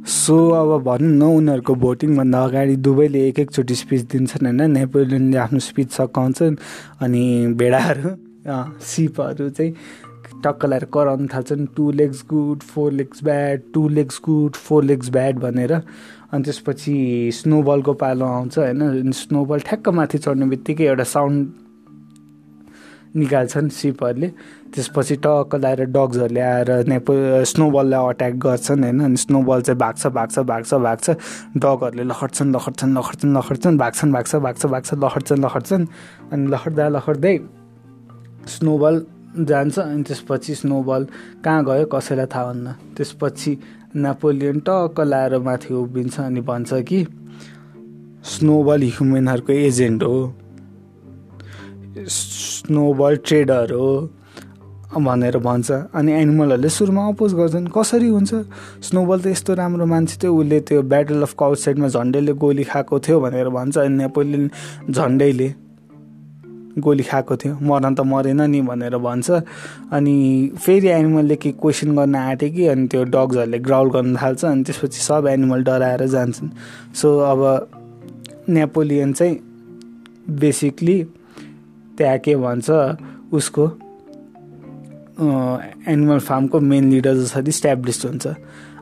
सो 0.07 0.37
अब 0.50 0.83
भनौँ 0.85 1.11
न 1.11 1.23
उनीहरूको 1.37 1.75
भोटिङभन्दा 1.75 2.42
अगाडि 2.45 2.76
दुवैले 2.76 3.21
एक 3.28 3.38
एकचोटि 3.38 3.75
स्पिच 3.75 4.02
दिन्छन् 4.12 4.47
होइन? 4.47 4.71
नेपोलियनले 4.71 5.37
आफ्नो 5.38 5.59
स्पिच 5.59 5.90
सघाउँछन् 5.92 6.57
अनि 7.02 7.23
भेडाहरू 7.59 8.11
सिपहरू 8.83 9.49
चाहिँ 9.50 9.73
टक्क 10.45 10.65
लगाएर 10.65 10.85
कराउनु 10.95 11.27
थाल्छन् 11.35 11.67
two 11.77 11.91
legs 11.93 12.23
good 12.31 12.63
four 12.63 12.93
legs 12.93 13.25
bad 13.25 13.61
two 13.75 13.89
legs 13.89 14.21
good 14.25 14.55
four 14.57 14.85
legs 14.85 15.11
bad 15.11 15.39
भनेर। 15.39 15.73
अनि 15.73 16.43
त्यसपछि 16.45 16.97
स्नोबलको 17.35 17.93
पालो 17.95 18.27
आउँछ 18.27 18.59
होइन? 18.59 19.11
स्नोबल 19.13 19.61
ठ्याक्क 19.61 19.89
माथि 19.89 20.19
चढ्ने 20.19 20.47
बित्तिकै 20.47 20.85
एउटा 20.85 21.05
साउन्ड 21.05 21.53
निकाल्छन् 23.17 23.69
सिपहरूले 23.69 24.29
त्यसपछि 24.73 25.17
टक्क 25.21 25.55
लगाएर 25.55 25.81
डग्सहरूले 25.93 26.41
आएर 26.41 26.71
नेपो 26.89 27.13
स्नोबललाई 27.45 28.09
अट्याक 28.09 28.35
गर्छन् 28.45 28.83
होइन? 28.83 29.01
अनि 29.05 29.17
स्नोबल 29.17 29.61
चाहिँ 29.63 29.79
भाग्छ 29.79 30.07
भाग्छ 30.17 30.39
भाग्छ 30.49 30.75
भाग्छ। 30.75 31.11
डगहरूले 31.57 32.05
लखड्छन् 32.09 32.55
लखड्छन् 32.57 32.97
लखड्छन् 32.97 33.37
लखड्छन् 33.37 33.79
भाग्छन् 33.79 34.13
भाग्छ 34.13 34.37
भाग्छ 34.37 34.67
भाग्छ 34.67 34.93
लखड्छन् 35.05 35.45
लखड्छन् 35.45 35.87
अनि 36.33 36.47
लखड्दा 36.53 36.89
लखड्दै 36.89 37.37
स्नोबल 38.49 39.05
जान्छ 39.39 39.79
अनि 39.79 40.03
त्यसपछि 40.03 40.55
स्नोबल 40.55 41.07
कहाँ 41.45 41.65
गयो 41.65 41.85
कसैलाई 41.89 42.27
थाहा 42.27 42.45
हुन्न। 42.45 42.73
त्यसपछि 42.97 43.53
नेपोलियन 43.97 44.59
टक्क 44.61 45.01
लाएर 45.01 45.39
माथि 45.39 45.75
उभिन्छ 45.75 46.21
अनि 46.21 46.41
भन्छ 46.41 46.73
कि 46.89 47.07
स्नोबल 48.25 48.83
ह्युमेनहरूको 48.83 49.53
एजेन्ट 49.53 50.03
हो। 50.03 50.35
स्नोबल 52.09 53.17
ट्रेडर 53.17 53.73
हो। 53.73 54.11
भनेर 54.93 55.39
भन्छ। 55.39 55.71
अनि 55.97 56.12
एनिमलहरूले 56.12 56.69
सुरुमा 56.69 57.07
अपोज 57.09 57.35
गर्छन् 57.35 57.69
कसरी 57.73 58.09
हुन्छ? 58.09 58.35
स्नोबल 58.85 59.21
त 59.21 59.27
यस्तो 59.27 59.55
राम्रो 59.55 59.87
मान्छे 59.87 60.17
थियो 60.23 60.37
उसले 60.37 60.61
त्यो 60.61 60.83
ब्याटल 60.85 61.23
अफ 61.23 61.35
काउट 61.39 61.57
साइडमा 61.57 61.89
झन्डैले 61.89 62.33
गोली 62.37 62.65
खाएको 62.65 62.99
थियो 63.01 63.21
भनेर 63.21 63.49
भन्छ। 63.49 63.79
अनि 63.79 63.97
नेपोलियन 63.97 64.51
झन्डैले 64.93 65.49
गोली 66.79 67.02
खाएको 67.02 67.37
थियो। 67.37 67.59
मर्न 67.61 67.95
त 67.95 68.00
मरेन 68.00 68.41
नि 68.50 68.61
भनेर 68.62 68.97
भन्छ। 68.97 69.31
अनि 69.93 70.17
फेरि 70.57 70.88
एनिमलले 70.88 71.37
के 71.37 71.52
क्वेसन 71.52 71.97
गर्न 71.97 72.14
आँट्यो 72.17 72.50
कि? 72.50 72.67
अनि 72.67 72.87
त्यो 72.88 73.05
डग्सहरूले 73.05 73.59
ग्राउल 73.59 73.91
गर्न 73.91 74.17
थाल्छ 74.17 74.45
अनि 74.45 74.62
त्यसपछि 74.64 75.00
सब 75.02 75.26
एनिमल 75.29 75.62
डराएर 75.64 76.07
जान्छन्। 76.07 76.50
सो 76.97 77.19
अब 77.19 77.41
नेपोलियन 78.49 79.12
चाहिँ 79.12 79.38
बेसिकली 80.31 81.02
त्यहाँ 81.99 82.19
के 82.19 82.37
भन्छ 82.37 82.71
उसको 83.33 83.64
एनिमल 85.93 86.19
फार्मको 86.19 86.61
मेन 86.61 86.91
लिडर 86.91 87.14
जसरी 87.14 87.49
इस्ट्याब्लिस 87.49 88.05
हुन्छ। 88.05 88.26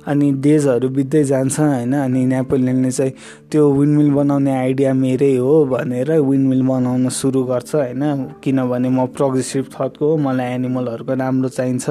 अनि 0.07 0.33
डेजहरू 0.33 0.89
बित्दै 0.89 1.23
जान्छ 1.25 1.61
होइन? 1.61 1.93
अनि 1.93 2.25
नेपोलियनले 2.27 2.91
चाहिँ 2.91 3.13
त्यो 3.51 3.63
विन्डमिल 3.71 4.11
बनाउने 4.11 4.53
आइडिया 4.57 4.93
मेरै 4.95 5.37
हो 5.37 5.65
भनेर 5.67 6.11
विन्डमिल 6.21 6.63
बनाउन 6.63 7.09
सुरु 7.09 7.43
गर्छ 7.45 7.75
होइन? 7.75 8.03
किनभने 8.43 8.89
म 8.89 9.07
प्रोग्रेसिभ 9.07 9.65
थटको 9.75 10.07
हो 10.11 10.17
मलाई 10.17 10.47
एनिमलहरूको 10.55 11.15
राम्रो 11.15 11.49
चाहिन्छ। 11.49 11.85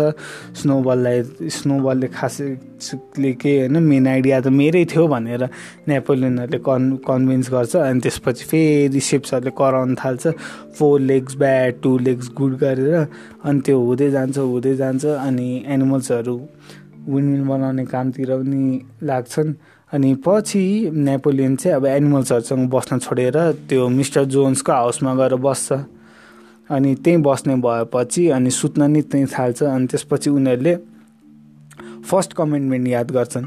स्नोबललाई 0.58 1.24
स्नोबलले 1.50 2.08
खासले 2.08 3.32
के 3.34 3.54
होइन? 3.60 3.78
मेन 3.84 4.08
आइडिया 4.08 4.42
त 4.42 4.48
मेरै 4.48 4.86
थियो 4.86 5.08
भनेर 5.08 5.50
नेपोलियनहरूले 5.88 6.60
कन् 6.66 6.98
कन्भिन्स 7.06 7.48
गर्छ। 7.52 7.76
अनि 7.76 8.00
त्यसपछि 8.00 8.46
फेरि 8.46 9.00
सिप्सहरूले 9.00 9.52
कराउन 9.58 9.96
थाल्छ। 9.96 10.28
Four 10.80 11.00
legs 11.00 11.36
bad 11.38 11.74
two 11.84 11.98
legs 11.98 12.32
good 12.38 12.58
गरेर। 12.58 13.08
अनि 13.46 13.60
त्यो 13.62 13.78
हुँदै 13.80 14.10
जान्छ 14.12 14.38
हुँदै 14.38 14.76
जान्छ। 14.76 15.06
अनि 15.06 15.48
एनिमल्सहरू 15.68 16.38
विन्डमिल 17.10 17.44
बनाउने 17.48 17.86
कामतिर 17.86 18.32
पनि 18.38 18.64
लाग्छन्। 19.04 19.54
अनि 19.94 20.10
पछि 20.26 20.64
नेपोलियन 20.94 21.56
चाहिँ 21.56 21.76
अब 21.76 21.86
एनिमल्सहरूसँग 21.86 22.70
बस्न 22.70 23.00
छोडेर 23.00 23.38
त्यो 23.70 23.88
मिस्टर 23.90 24.24
जोन्सको 24.34 24.72
हाउसमा 24.72 25.16
गएर 25.16 25.36
बस्छ। 25.36 25.72
अनि 26.70 26.96
त्यहीँ 27.04 27.22
बस्ने 27.26 27.56
भएपछि 27.66 28.30
अनि 28.30 28.52
सुत्न 28.52 28.92
नि 28.92 29.02
त्यहीँ 29.02 29.28
थाल्छ 29.28 29.64
अनि 29.64 29.86
त्यसपछि 29.90 30.30
उनीहरूले 30.30 30.76
फर्स्ट 32.06 32.34
कमेन्टमेन्ट 32.34 32.88
याद 32.88 33.12
गर्छन्। 33.12 33.46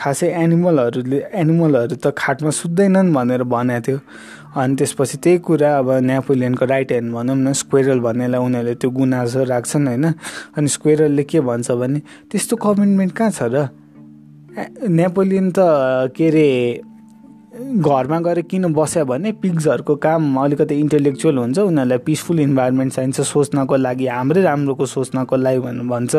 खासै 0.00 0.28
एनिमलहरूले 0.32 1.18
एनिमलहरू 1.40 1.96
त 2.00 2.16
खाटमा 2.16 2.50
सुत्दैनन् 2.50 3.12
भनेर 3.12 3.42
भनेको 3.44 3.84
थियो। 3.84 3.98
अनि 4.56 4.74
त्यसपछि 4.74 5.16
त्यही 5.18 5.38
कुरा 5.38 5.78
अब 5.78 5.90
नेपोलियनको 5.90 6.64
राइट 6.64 6.92
ह्यान्ड 6.92 7.12
भनौँ 7.14 7.36
न 7.36 7.52
स्क्वेरल 7.52 8.00
भन्नेलाई 8.00 8.40
उनीहरूले 8.40 8.74
त्यो 8.74 8.90
गुनासो 8.90 9.44
राख्छन् 9.44 9.86
होइन। 9.88 10.06
अनि 10.56 10.68
स्क्वेरलले 10.68 11.22
के 11.22 11.40
भन्छ 11.40 11.70
भने 11.70 11.98
त्यस्तो 12.30 12.56
कमिटमेन्ट 12.56 13.12
कहाँ 13.12 13.30
छ 13.30 13.42
र? 13.42 13.68
नेपोलियन 14.88 15.50
त 15.50 15.58
के 16.16 16.28
अरे 16.28 16.48
घरमा 17.60 18.18
गएर 18.20 18.40
किन 18.48 18.72
बस्यो 18.72 19.04
भने 19.04 19.32
पिग्सहरूको 19.36 19.94
काम 20.00 20.36
अलिकति 20.40 20.74
इन्टेलेक्चुअल 20.80 21.38
हुन्छ 21.38 21.58
उनीहरूलाई 21.58 21.98
पिसफुल 22.08 22.40
इन्भाइरोमेन्ट 22.40 22.92
चाहिन्छ 22.92 23.20
सोच्नको 23.20 23.76
लागि 23.76 24.06
हाम्रै 24.06 24.42
राम्रोको 24.42 24.86
सोच्नको 24.86 25.36
लागि 25.36 25.58
भनेर 25.60 25.84
भन्छ। 25.84 26.14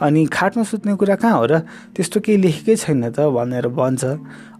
अनि 0.00 0.24
खाटमा 0.32 0.62
सुत्ने 0.62 0.94
कुरा 0.94 1.14
कहाँ 1.18 1.38
हो 1.38 1.46
र 1.50 1.58
त्यस्तो 1.96 2.20
केही 2.22 2.38
लेखेकै 2.38 2.76
छैन 2.76 3.10
त 3.10 3.26
भनेर 3.34 3.66
भन्छ। 3.74 4.04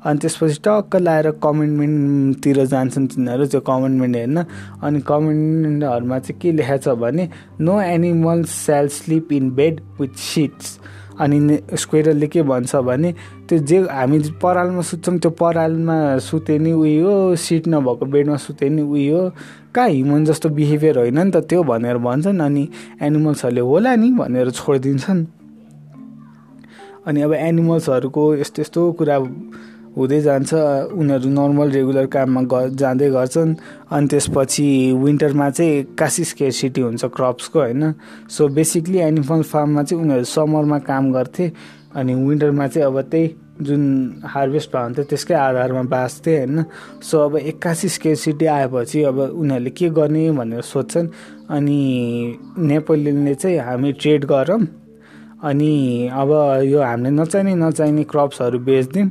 अनि 0.02 0.18
त्यसपछि 0.18 0.58
टक्क 0.66 0.96
लाएर 0.96 1.30
कमेन्टमेन्टतिर 1.38 2.64
जान्छन् 2.66 3.06
तिनीहरू 3.06 3.46
त्यो 3.46 3.60
कमेन्टमेन्ट 3.70 4.16
हेर्न। 4.16 4.38
अनि 4.82 5.00
कमेन्टमेन्टहरूमा 5.06 6.18
चाहिँ 6.18 6.40
के 6.42 6.52
लेखेको 6.58 6.78
छ 6.84 6.98
भने 6.98 7.28
no 7.60 7.80
animal 7.80 8.42
shall 8.50 8.88
sleep 8.98 9.32
in 9.32 9.50
bed 9.54 9.80
with 10.00 10.14
sheets 10.18 10.78
अनि 11.20 11.58
स्क्वेरलले 11.76 12.26
के 12.26 12.42
भन्छ 12.42 12.76
भने 12.76 13.12
त्यो 13.48 13.58
जे 13.68 13.78
हामी 13.92 14.18
परालमा 14.42 14.82
सुत्छौँ 14.82 15.18
त्यो 15.18 15.30
परालमा 15.36 15.96
सुते 16.18 16.58
नि 16.58 16.72
उयो 16.72 17.10
हो 17.10 17.36
सिट 17.36 17.68
नभएको 17.68 18.04
बेडमा 18.06 18.36
सुते 18.36 18.68
नि 18.68 18.82
उयो 18.82 19.20
हो। 19.20 19.32
कहाँ 19.74 19.88
ह्युमन 19.88 20.24
जस्तो 20.24 20.48
बिहेभियर 20.48 20.98
होइन 20.98 21.18
नि 21.20 21.30
त 21.30 21.44
त्यो 21.44 21.62
भनेर 21.62 21.98
भन्छन् 22.00 22.40
अनि 22.40 22.68
एनिमल्सहरूले 23.02 23.60
होला 23.60 23.94
नि 23.96 24.10
भनेर 24.16 24.50
छोडिदिन्छन्। 24.50 25.20
अनि 27.06 27.22
अब 27.22 27.32
एनिमल्सहरूको 27.32 28.24
यस्तो 28.36 28.62
यस्तो 28.62 28.80
कुरा 28.92 29.18
हुँदै 29.96 30.20
जान्छ। 30.20 30.54
उनीहरू 30.94 31.28
नर्मल 31.28 31.68
रेगुलर 31.70 32.06
काममा 32.06 32.42
ग 32.46 32.74
जाँदै 32.78 33.08
गर्छन्। 33.10 33.54
अनि 33.90 34.06
त्यसपछि 34.06 34.66
विन्टरमा 35.02 35.50
चाहिँ 35.50 35.82
कासी 35.98 36.24
सिटी 36.24 36.80
हुन्छ 36.80 37.04
क्रप्सको 37.04 37.58
होइन? 37.58 37.82
सो 38.30 38.48
बेसिकली 38.48 38.98
एनिमल 38.98 39.42
फार्ममा 39.42 39.82
चाहिँ 39.82 40.04
उनीहरू 40.04 40.24
समरमा 40.24 40.78
काम 40.78 41.12
गर्थे। 41.12 41.52
अनि 41.96 42.14
विन्टरमा 42.14 42.66
चाहिँ 42.66 42.86
अब 42.86 43.00
त्यही 43.10 43.34
जुन 43.60 43.82
हार्भेस्ट 44.24 44.70
भयो 44.76 45.02
त्यसकै 45.04 45.34
आधारमा 45.34 45.82
बाँच्थे 45.90 46.36
होइन? 46.38 46.64
सो 47.02 47.18
अब 47.18 47.36
एक्कासी 47.36 47.88
सिटी 48.16 48.46
आएपछि 48.46 49.02
अब 49.02 49.18
उनीहरूले 49.18 49.70
के 49.70 49.88
गर्ने 49.90 50.30
भनेर 50.30 50.62
सोध्छन्। 50.62 51.08
अनि 51.50 51.78
नेपोलियनले 52.58 53.34
चाहिँ 53.34 53.58
हामी 53.58 53.92
ट्रेड 53.92 54.24
गरौँ। 54.24 54.62
अनि 55.42 56.08
अब 56.12 56.30
यो 56.64 56.80
हामीले 56.80 57.10
नचाहिने 57.10 57.54
नचाहिने 57.54 58.04
क्रप्सहरू 58.04 58.58
बेचिदिउँ 58.60 59.10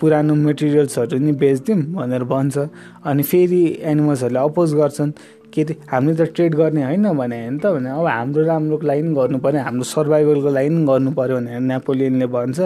पुरानो 0.00 0.34
मेटेरियल्सहरू 0.34 1.18
नि 1.18 1.32
बेचिदिउँ 1.32 1.80
भनेर 1.96 2.24
भन्छ। 2.24 2.56
अनि 3.04 3.22
फेरि 3.22 3.62
एनिमल्सहरूले 3.82 4.40
अपोज 4.40 4.74
गर्छन्। 4.74 5.12
के 5.52 5.62
अरे 5.62 5.74
हामीले 5.88 6.14
त 6.16 6.34
ट्रेड 6.34 6.54
गर्ने 6.54 6.82
होइन 6.84 7.06
भने 7.16 7.38
त 7.62 7.66
भने 7.72 7.90
अब 7.90 8.06
हाम्रो 8.06 8.42
राम्रोको 8.44 8.86
लागि 8.86 9.02
पनि 9.02 9.14
गर्नु 9.14 9.38
पऱ्यो 9.38 9.60
हाम्रो 9.62 9.84
सर्भाइभलको 9.88 10.50
लागि 10.52 10.68
पनि 10.68 10.84
गर्नु 10.86 11.10
पऱ्यो 11.16 11.36
भनेर 11.36 11.60
नेपोलियनले 11.72 12.26
भन्छ। 12.26 12.60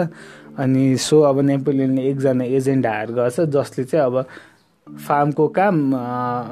अनि 0.59 0.83
सो 0.97 1.21
अब 1.29 1.39
नेपोलियनले 1.39 2.01
एकजना 2.09 2.43
एजेन्ट 2.57 2.85
हायर 2.85 3.11
गर्छ 3.15 3.39
जसले 3.53 3.83
चाहिँ 3.85 4.05
अब 4.05 4.15
फार्मको 4.87 5.47
काम 5.55 5.75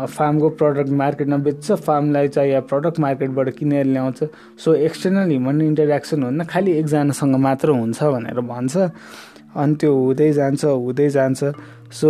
फार्मको 0.08 0.50
प्रडक्ट 0.56 0.90
मार्केटमा 1.02 1.38
बेच्छ 1.44 1.72
फार्मलाई 1.72 2.28
चाहियो 2.28 2.62
प्रडक्ट 2.72 3.00
मार्केटबाट 3.00 3.50
किनेर 3.58 3.86
ल्याउँछ। 3.86 4.20
सो 4.64 4.74
एक्सटर्नल 4.88 5.28
ह्युमन 5.30 5.62
इन्टरेक्सन 5.62 6.24
हुन्न 6.24 6.44
खालि 6.46 6.72
एकजनासँग 6.80 7.36
मात्र 7.36 7.70
हुन्छ 7.70 8.04
भनेर 8.04 8.40
भन्छ। 8.40 8.78
अनि 9.56 9.76
त्यो 9.76 9.92
हुँदै 9.96 10.32
जान्छ 10.34 10.66
हुँदै 10.66 11.10
जान्छ। 11.10 11.40
सो 11.92 12.10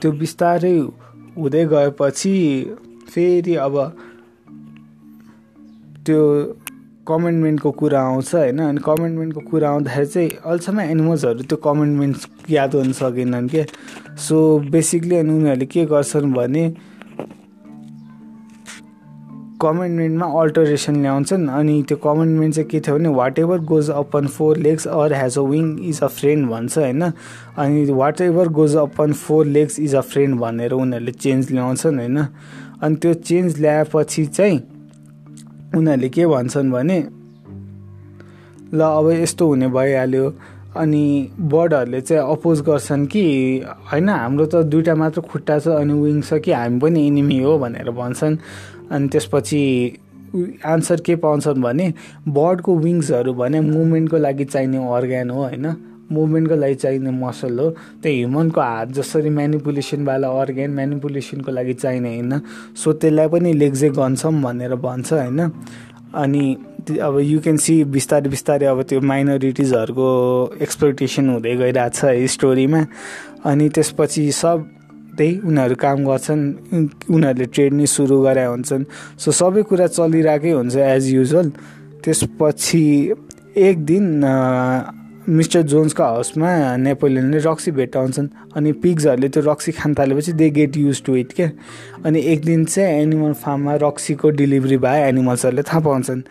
त्यो 0.00 0.12
बिस्तारै 0.12 0.78
हुँदै 1.36 1.64
गएपछि 1.66 2.34
फेरि 3.10 3.54
अब 3.56 3.74
त्यो 6.06 6.20
कमेन्टमेन्टको 7.08 7.70
कुरा 7.70 8.00
आउँछ 8.00 8.34
होइन? 8.34 8.58
अनि 8.58 8.80
कमेन्टमेन्टको 8.84 9.40
कुरा 9.40 9.68
आउँदाखेरि 9.70 10.06
चाहिँ 10.06 10.30
अहिलेसम्म 10.44 10.80
एनिमल्सहरू 10.80 11.42
त्यो 11.42 11.56
कमेन्टमेन्ट 11.56 12.50
याद 12.50 12.74
गर्न 12.76 12.92
सकेनन् 12.92 13.48
के? 13.48 13.64
सो 14.18 14.36
बेसिकली 14.70 15.16
अनि 15.16 15.30
उनीहरूले 15.32 15.66
के 15.66 15.84
गर्छन् 15.86 16.32
भने 16.34 16.64
कमेन्टमेन्टमा 19.60 20.26
अल्टरेसन 20.40 21.00
ल्याउँछन्। 21.02 21.48
अनि 21.50 21.82
त्यो 21.88 21.96
कमेन्टमेन्ट 22.04 22.54
चाहिँ 22.54 22.68
के 22.70 22.80
थियो 22.80 22.96
भने 22.96 23.08
whatever 23.38 23.58
goes 23.70 23.90
upon 23.90 24.26
four 24.26 24.56
legs 24.56 24.86
or 24.88 25.12
has 25.12 25.38
a 25.38 25.42
wing 25.42 25.78
is 25.88 26.02
a 26.02 26.06
friend 26.08 26.48
भन्छ 26.50 26.78
होइन? 26.78 27.02
अनि 27.02 27.84
whatever 28.20 28.48
goes 28.48 28.76
upon 28.76 29.12
four 29.12 29.46
legs 29.46 29.78
is 29.80 29.94
a 29.94 30.00
friend 30.00 30.38
भनेर 30.40 30.72
उनीहरूले 30.72 31.12
चेन्ज 31.12 31.52
ल्याउँछन् 31.52 31.98
होइन? 31.98 32.18
अनि 32.82 32.96
त्यो 32.96 33.14
चेन्ज 33.14 33.60
ल्याएपछि 33.60 34.26
चाहिँ 34.26 34.58
उनीहरूले 35.76 36.08
के 36.08 36.26
भन्छन् 36.26 36.72
भने 36.72 36.98
ल 38.74 38.80
अब 38.80 39.10
यस्तो 39.10 39.46
हुने 39.48 39.68
भइहाल्यो। 39.68 40.32
अनि 40.76 41.30
बर्डहरूले 41.40 42.00
चाहिँ 42.00 42.22
अपोज 42.22 42.60
गर्छन् 42.60 43.06
कि 43.06 43.22
होइन 43.90 44.08
हाम्रो 44.08 44.46
त 44.46 44.62
दुइटा 44.70 44.94
मात्र 44.94 45.20
खुट्टा 45.20 45.58
छ 45.58 45.68
अनि 45.74 45.92
विङ 45.92 46.20
छ 46.22 46.38
कि 46.44 46.52
हामी 46.52 46.78
पनि 46.78 47.06
इनिमी 47.06 47.38
हो 47.42 47.58
भनेर 47.58 47.90
भन्छन्। 47.90 48.36
अनि 48.90 49.08
त्यसपछि 49.08 49.62
आन्सर 50.66 51.00
के 51.00 51.16
पाउँछन् 51.16 51.62
भने 51.62 51.92
बर्डको 52.28 52.76
विङ्सहरू 52.78 53.32
भने 53.34 53.60
मुभमेन्टको 53.60 54.16
लागि 54.16 54.44
चाहिने 54.44 54.78
अर्ग्यान 54.92 55.30
हो 55.30 55.42
होइन? 55.42 55.66
मुभमेन्टको 56.12 56.56
लागि 56.56 56.74
चाहिने 56.74 57.10
मसल 57.10 57.58
हो। 57.58 57.70
त्यो 58.02 58.12
ह्युमनको 58.12 58.60
हात 58.60 58.88
जसरी 58.92 59.30
म्यानिपुलेसनवाला 59.30 60.28
अर्ग्यान 60.28 60.70
म्यानिपुलेसनको 60.70 61.52
लागि 61.52 61.74
चाहिने 61.74 62.08
होइन? 62.08 62.40
सो 62.76 62.92
त्यसलाई 62.92 63.28
पनि 63.28 63.52
लेग्जे 63.52 63.88
गन्छौँ 63.90 64.32
भनेर 64.42 64.74
भन्छ 64.74 65.12
होइन? 65.12 65.40
अनि 66.14 66.44
अब 67.02 67.18
यु 67.20 67.40
क्यान 67.40 67.56
सी 67.56 67.84
बिस्तारै 67.84 68.28
बिस्तारै 68.30 68.66
अब 68.66 68.82
त्यो 68.82 69.00
माइनोरिटिजहरूको 69.00 70.08
एक्सप्लोइटेसन 70.62 71.28
हुँदै 71.30 71.56
गइरहेको 71.56 71.88
छ 71.88 72.04
है 72.04 72.26
स्टोरीमा। 72.26 72.80
अनि 73.44 73.68
त्यसपछि 73.68 74.32
सब 74.32 74.64
त्यही 75.18 75.32
उनीहरू 75.44 75.74
काम 75.84 75.98
गर्छन् 76.06 76.42
उनीहरूले 77.10 77.46
ट्रेड 77.54 77.72
नै 77.74 77.86
सुरु 77.86 78.16
गरे 78.22 78.44
हुन्छन्। 78.44 78.84
सो 79.18 79.28
सबै 79.40 79.62
कुरा 79.68 79.86
चलिरहेकै 79.98 80.52
हुन्छ 80.54 80.76
एज 80.76 81.04
युजल 81.14 81.46
त्यसपछि 82.04 82.84
एक 83.58 83.76
दिन 83.84 84.04
मिस्टर 85.28 85.62
जोन्सको 85.70 86.02
हाउसमा 86.02 86.50
नेपोलियनले 86.80 87.38
रक्सी 87.44 87.70
भेट्टाउँछन् 87.78 88.28
अनि 88.56 88.70
पिग्सहरूले 88.82 89.28
त्यो 89.28 89.42
रक्सी 89.44 89.72
खान 89.76 89.94
थालेपछि 89.94 90.32
they 90.32 90.48
get 90.50 90.76
used 90.76 91.02
to 91.04 91.16
it 91.16 91.32
क्या? 91.36 91.50
अनि 92.06 92.20
एक 92.32 92.44
दिन 92.44 92.64
चाहिँ 92.64 93.02
एनिमल 93.02 93.32
फार्ममा 93.36 93.74
रक्सीको 93.84 94.30
डेलिभरी 94.40 94.76
भयो 94.80 95.04
एनिमल्सहरूले 95.04 95.62
थाहा 95.68 95.80
पाउँछन्। 95.84 96.22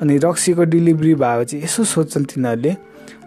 अनि 0.00 0.16
रक्सीको 0.24 0.64
डेलिभरी 0.72 1.14
भएपछि 1.14 1.56
यसो 1.64 1.84
सोध्छन् 1.84 2.24
तिनीहरूले 2.32 2.72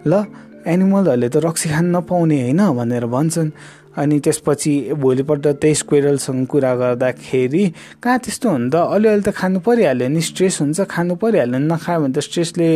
ल 0.06 0.24
एनिमलहरूले 0.66 1.28
त 1.28 1.36
रक्सी 1.46 1.68
खान 1.70 1.86
नपाउने 1.96 2.36
होइन 2.42 2.60
भनेर 2.74 3.06
भन्छन्। 3.06 3.48
अनि 3.96 4.18
त्यसपछि 4.24 4.72
भोलिपल्ट 5.02 5.46
त्यही 5.60 5.74
स्क्वेरलसँग 5.74 6.46
कुरा 6.46 6.74
गर्दाखेरि 6.74 7.64
कहाँ 8.02 8.18
त्यस्तो 8.22 8.48
हुनु 8.50 8.68
त? 8.70 8.76
अलिअलि 8.94 9.22
त 9.26 9.30
खानु 9.34 9.58
परिहाल्यो 9.66 10.08
नि 10.08 10.20
स्ट्रेस 10.20 10.60
हुन्छ 10.62 10.80
खानु 10.86 11.14
परिहाल्यो 11.18 11.58
नि 11.58 11.66
नखायो 11.66 11.98
भने 12.00 12.14
त 12.14 12.22
स्ट्रेसले 12.22 12.68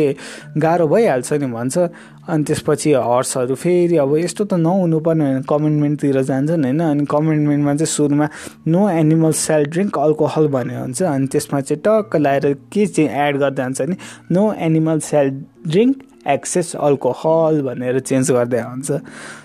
गाह्रो 0.59 0.87
भइहाल्छ 0.87 1.29
नि 1.39 1.47
भन्छ। 1.55 1.75
अनि 2.27 2.43
त्यसपछि 2.43 2.89
हर्सहरू 2.99 3.55
फेरि 3.55 3.97
अब 4.01 4.11
यस्तो 4.17 4.43
त 4.43 4.53
नहुनु 4.59 4.99
पर्ने 4.99 5.23
होइन 5.25 5.41
कमेन्टमेन्टतिर 5.47 6.21
जान्छन् 6.25 6.63
होइन 6.65 6.79
अनि 6.83 7.05
कमेन्टमेन्टमा 7.05 7.73
चाहिँ 7.79 7.91
सुरुमा 7.95 8.27
no 8.67 8.81
animal 8.89 9.31
shall 9.31 9.63
drink 9.71 9.97
alcohol 9.97 10.47
भन्ने 10.51 10.75
हुन्छ। 10.75 11.01
अनि 11.05 11.27
त्यसमा 11.31 11.61
चाहिँ 11.61 11.81
टक्क 11.85 12.15
लगाएर 12.15 12.53
के 12.73 12.85
चाहिँ 12.85 13.09
एड 13.09 13.37
गर्दै 13.39 13.63
जान्छ 13.63 13.81
भने 13.81 13.95
no 14.31 14.43
animal 14.67 14.99
shall 15.05 15.29
drink 15.69 15.95
excess 16.27 16.75
alcohol 16.75 17.61
भनेर 17.61 17.99
चेन्ज 17.99 18.31
गर्दै 18.31 18.61
हुन्छ। 18.61 18.89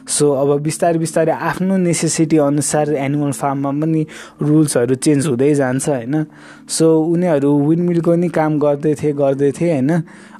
सो 0.08 0.24
अब 0.32 0.50
बिस्तारै 0.62 0.98
बिस्तारै 0.98 1.32
आफ्नो 1.32 1.76
नेसेसिटी 1.76 2.36
अनुसार 2.38 2.92
एनिमल 2.94 3.32
फार्ममा 3.32 3.70
पनि 3.80 4.02
रुल्सहरू 4.42 4.94
चेन्ज 4.94 5.26
हुँदै 5.26 5.54
जान्छ 5.54 5.88
होइन। 5.88 6.24
सो 6.68 6.86
उनीहरू 7.12 7.50
विन्डमिलको 7.68 8.14
नि 8.14 8.28
काम 8.28 8.58
गर्दै 8.58 8.94
थिए 8.94 9.12
गर्दै 9.12 9.50
थिए 9.52 9.72
होइन। 9.72 9.90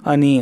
अनि 0.07 0.33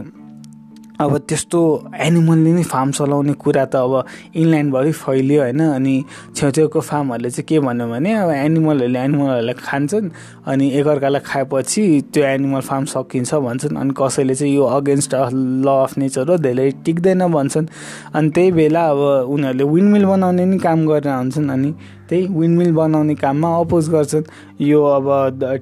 अब 0.99 1.17
त्यस्तो 1.29 1.59
एनिमलले 1.97 2.53
नै 2.53 2.63
फार्म 2.65 2.91
चलाउने 2.91 3.33
कुरा 3.35 3.65
त 3.65 3.77
अब 3.79 3.95
इन्ल्यान्डभरि 4.35 4.93
फैलियो 4.95 5.43
होइन 5.43 5.61
अनि 5.63 5.95
छेउछेउको 6.35 6.81
फार्महरूले 6.83 7.31
चाहिँ 7.31 7.47
के 7.47 7.59
भन्यो 7.61 7.87
भने 7.87 8.13
अब 8.15 8.31
एनिमलहरूले 8.37 8.99
एनिमलहरूलाई 8.99 9.55
खान्छन् 9.61 10.09
अनि 10.45 10.67
एकअर्कालाई 10.75 11.23
खाएपछि 11.25 11.85
त्यो 12.11 12.25
एनिमल 12.27 12.61
फार्म 12.61 12.85
सकिन्छ 12.91 13.35
भन्छन् 13.47 13.77
अनि 13.77 13.95
कसैले 13.95 14.35
चाहिँ 14.35 14.55
यो 14.55 14.65
अगेन्स्ट 14.73 15.15
ल 15.15 15.69
अफ 15.77 15.99
नेचर 15.99 16.31
हो 16.31 16.37
धेरै 16.39 16.71
टिक्दैन 16.85 17.27
भन्छन् 17.29 17.67
अनि 18.13 18.31
त्यही 18.31 18.51
बेला 18.59 18.83
अब 18.89 19.31
उनीहरूले 19.31 19.71
विन्डमिल 19.71 20.05
बनाउने 20.05 20.45
नि 20.45 20.59
काम 20.59 20.87
गरेर 20.87 21.15
हुन्छन् 21.15 21.51
अनि 21.51 21.73
त्यही 22.09 22.27
विन्डमिल 22.29 22.73
बनाउने 22.73 23.15
काममा 23.15 23.49
अपोज 23.59 23.89
गर्छन्। 23.91 24.25
यो 24.61 24.83
अब 24.85 25.07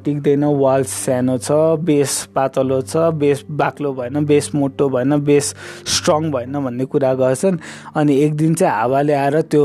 टिक्दैन 0.04 0.44
वाल 0.44 0.84
सानो 0.84 1.36
छ 1.38 1.50
बेस 1.82 2.28
पातलो 2.34 2.80
छ 2.82 3.10
बेस 3.18 3.44
बाक्लो 3.50 3.92
भएन 3.92 4.24
बेस 4.26 4.50
मोटो 4.54 4.88
भएन 4.88 5.18
बेस 5.24 5.54
स्ट्रङ 5.96 6.30
भएन 6.32 6.62
भन्ने 6.64 6.84
कुरा 6.84 7.14
गर्छन्। 7.14 7.58
अनि 7.96 8.20
एक 8.24 8.34
दिन 8.36 8.54
चाहिँ 8.54 8.74
हावाले 8.74 9.12
आएर 9.12 9.40
त्यो 9.42 9.64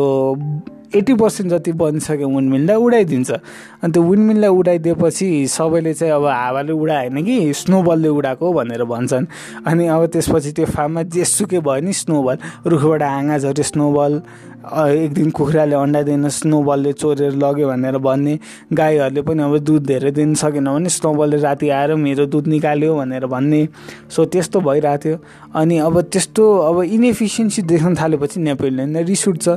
एट्टी 0.91 1.13
पर्सेन्ट 1.15 1.51
जति 1.51 1.71
बनिसक्यो 1.71 2.27
विन्डमिललाई 2.27 2.75
उडाइदिन्छ। 2.75 3.31
अनि 3.31 3.91
त्यो 3.93 4.01
विन्डमिललाई 4.03 4.49
उडाइदिएपछि 4.49 5.47
सबैले 5.47 5.93
चाहिँ 5.93 6.13
अब 6.13 6.25
हावाले 6.25 6.73
उडाएन 6.73 7.23
कि 7.23 7.53
स्नोबलले 7.55 8.09
उडाएको 8.11 8.51
भनेर 8.53 8.83
भन्छन्। 8.83 9.25
अनि 9.67 9.87
अब 9.87 10.05
त्यसपछि 10.11 10.51
त्यो 10.51 10.65
फार्ममा 10.67 11.03
जेसुकै 11.15 11.59
भयो 11.63 11.81
नि 11.87 11.93
स्नोबल 11.95 12.37
रुखबाट 12.67 13.03
हाँगा 13.03 13.37
झऱ्यो 13.37 13.63
स्नोबल 13.63 14.21
एक 14.61 15.13
दिन 15.13 15.29
कुखुराले 15.33 15.75
अन्डा 15.75 16.01
दिन 16.05 16.29
स्नोबलले 16.29 16.91
चोरेर 16.93 17.33
लग्यो 17.33 17.67
भनेर 17.67 17.97
भन्ने 17.97 18.33
गाईहरूले 18.69 19.21
पनि 19.25 19.41
अब 19.43 19.57
दुध 19.57 19.85
धेरै 19.89 20.11
दिन 20.13 20.33
सकेन 20.37 20.69
भने 20.69 20.89
स्नोबलले 20.89 21.37
राति 21.41 21.69
आएर 21.69 21.95
मेरो 21.97 22.25
दुध 22.29 22.47
निकाल्यो 22.47 22.95
भनेर 22.95 23.25
भन्ने। 23.25 23.61
सो 24.05 24.25
त्यस्तो 24.29 24.61
भइरहेको 24.61 25.01
थियो। 25.01 25.17
अनि 25.57 25.77
अब 25.81 26.01
त्यस्तो 26.13 26.45
अब 26.45 26.81
इनएफिसियन्सी 26.83 27.61
देख्न 27.73 27.95
थालेपछि 27.97 28.39
नेपोलियनले 28.39 29.01
रिस 29.01 29.27
उठ्छ 29.27 29.47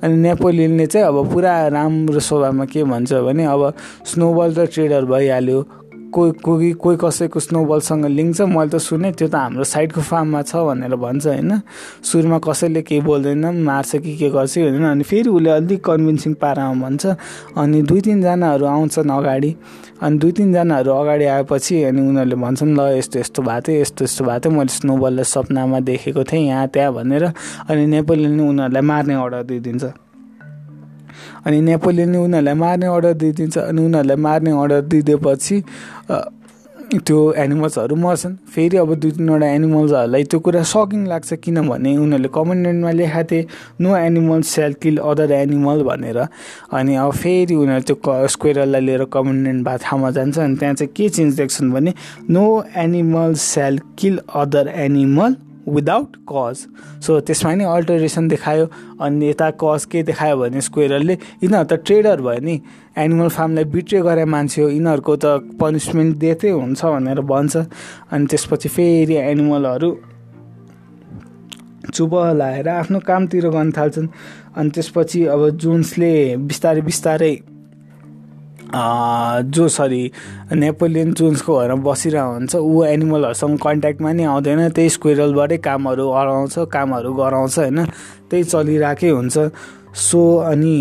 अनि 0.00 0.16
नेपोलियनले 0.16 0.86
चाहिँ 0.86 1.06
अब 1.06 1.16
पुरा 1.32 1.52
राम्रो 1.68 2.20
स्वभावमा 2.20 2.64
के 2.64 2.84
भन्छ 2.84 3.12
भने 3.12 3.44
अब 3.44 3.72
स्नोबल 4.08 4.54
त 4.56 4.68
ट्रेडर 4.72 5.04
भइहाल्यो। 5.04 5.60
कोही 6.14 6.32
कोही 6.46 6.70
कोही 6.78 6.96
कसैको 7.02 7.40
स्नोबलसँग 7.40 8.06
लिङ्क 8.06 8.36
छ 8.36 8.40
मैले 8.46 8.70
त 8.70 8.78
सुने 8.78 9.10
त्यो 9.18 9.28
त 9.28 9.34
हाम्रो 9.34 9.64
साइडको 9.66 10.00
फार्ममा 10.00 10.42
छ 10.42 10.62
भनेर 10.62 10.94
भन्छ 10.94 11.26
होइन। 11.26 11.50
सुरुमा 12.06 12.38
कसैले 12.38 12.82
केही 12.86 13.00
बोल्दैन 13.02 13.44
मार्छ 13.66 13.90
कि 13.98 14.16
के 14.16 14.28
गर्छ 14.30 14.58
होइन 14.58 14.84
अनि 14.84 15.02
फेरि 15.02 15.28
उसले 15.28 15.50
अलिक 15.50 15.80
कन्भिन्सिङ 15.84 16.34
पारामा 16.38 16.74
भन्छ 16.82 17.02
अनि 17.58 17.82
दुई 17.82 18.00
तिनजनाहरू 18.06 18.64
आउँछन् 18.66 19.10
अगाडि। 19.10 19.50
अनि 20.02 20.18
दुई 20.18 20.32
तिनजनाहरू 20.38 20.90
अगाडि 20.92 21.24
आएपछि 21.34 21.82
अनि 21.82 22.00
उनीहरूले 22.08 22.36
भन्छन् 22.44 22.76
ल 22.78 22.80
यस्तो 22.98 23.18
यस्तो 23.18 23.42
भएको 23.42 23.60
थियो 23.66 23.80
यस्तो 23.80 24.04
यस्तो 24.04 24.24
भएको 24.24 24.40
थियो 24.44 24.52
मैले 24.54 24.72
स्नोबललाई 24.78 25.24
सपनामा 25.34 25.80
देखेको 25.90 26.22
थिएँ 26.30 26.46
यहाँ 26.46 26.68
त्यहाँ 26.70 26.92
भनेर। 26.94 27.24
अनि 27.68 27.86
नेपालीले 27.90 28.42
उनीहरूलाई 28.42 28.82
मार्ने 28.82 29.14
अर्डर 29.14 29.42
दिइदिन्छ। 29.50 29.84
अनि 31.46 31.60
नेपोलियनले 31.60 32.18
उनीहरूलाई 32.18 32.54
मार्ने 32.54 32.86
अर्डर 32.86 33.12
दिइदिन्छ 33.22 33.58
अनि 33.58 33.80
उनीहरूलाई 33.84 34.16
मार्ने 34.26 34.50
अर्डर 34.62 34.80
दिइदिएपछि 34.92 35.56
त्यो 36.94 37.18
एनिमल्सहरू 37.32 37.96
मर्छन्। 37.96 38.34
फेरि 38.54 38.76
अब 38.76 38.94
दुई 38.94 39.10
तिनवटा 39.10 39.46
एनिमल्सहरूलाई 39.46 40.24
त्यो 40.30 40.38
कुरा 40.40 40.62
सकिङ 40.62 41.06
लाग्छ 41.08 41.32
किनभने 41.42 41.96
उनीहरूले 41.96 42.28
कमेन्टमेन्टमा 42.34 42.90
लेखाएको 42.90 43.28
थिए 43.30 43.46
no 43.80 43.96
animal 43.96 44.42
shall 44.46 44.72
kill 44.82 44.96
other 45.02 45.32
animal 45.32 45.82
भनेर। 45.82 46.18
अनि 46.72 46.94
अब 46.94 47.10
फेरि 47.12 47.54
उनीहरू 47.54 47.84
त्यो 47.88 48.26
स्क्वेरललाई 48.34 48.80
लिएर 48.80 49.04
कमेन्टमेन्ट 49.10 49.68
ठाउँमा 49.82 50.10
जान्छ 50.16 50.38
अनि 50.38 50.56
त्यहाँ 50.56 50.74
चाहिँ 50.74 50.92
के 50.96 51.08
चेन्ज 51.08 51.36
देख्छन् 51.36 51.72
भने 51.72 51.94
no 52.30 52.44
animal 52.84 53.34
shall 53.42 53.80
kill 53.98 54.20
other 54.34 54.68
animal 54.86 55.36
without 55.68 56.16
cause 56.28 56.56
so 57.04 57.20
त्यसमा 57.20 57.54
नि 57.54 57.64
अल्टरेसन 57.64 58.28
देखायो 58.28 58.66
अनि 59.00 59.28
यता 59.28 59.50
कज 59.60 59.84
के 59.90 60.02
देखायो 60.02 60.36
भने 60.36 60.60
स्क्वेरलले 60.60 61.14
यिनीहरू 61.42 61.64
त 61.64 61.72
ट्रेडर 61.84 62.20
भयो 62.20 62.40
नि। 62.40 62.60
एनिमल 62.98 63.28
फार्मलाई 63.28 63.64
बिट्रे 63.74 64.00
गरे 64.02 64.24
मान्छे 64.24 64.62
हो। 64.62 64.68
यिनीहरूको 64.68 65.16
त 65.16 65.24
पनिसमेन्ट 65.60 66.16
दिएकै 66.18 66.50
हुन्छ 66.50 66.84
भनेर 66.84 67.20
भन्छ। 67.20 67.56
अनि 68.12 68.26
त्यसपछि 68.30 68.68
फेरि 68.68 69.14
एनिमलहरू 69.14 69.90
चुप 71.94 72.12
लाएर 72.36 72.68
आफ्नो 72.68 72.98
कामतिर 73.00 73.48
गर्न 73.48 73.70
थाल्छन्। 73.72 74.08
अनि 74.56 74.70
त्यसपछि 74.70 75.24
अब 75.26 75.42
जोन्सले 75.58 76.12
बिस्तारै 76.48 76.80
बिस्तारै 76.80 77.32
जो 78.74 79.68
सरी 79.68 80.02
नेपोलियन 80.52 81.12
जोन्सको 81.14 81.52
घरमा 81.58 81.82
बसिरहेको 81.86 82.32
हुन्छ 82.34 82.54
ऊ 82.56 82.82
एनिमलहरूसँग 82.84 83.58
कन्ट्याक्टमा 83.62 84.12
नि 84.12 84.24
आउँदैन 84.24 84.68
त्यही 84.74 84.90
स्क्वेरलबाटै 84.90 85.58
कामहरू 85.62 86.04
अराउँछ 86.10 86.54
कामहरू 86.74 87.12
गराउँछ 87.14 87.58
होइन? 87.58 87.78
त्यही 88.30 88.44
चलिरहेकै 88.44 89.10
हुन्छ। 89.10 89.36
सो 89.94 90.20
अनि 90.50 90.74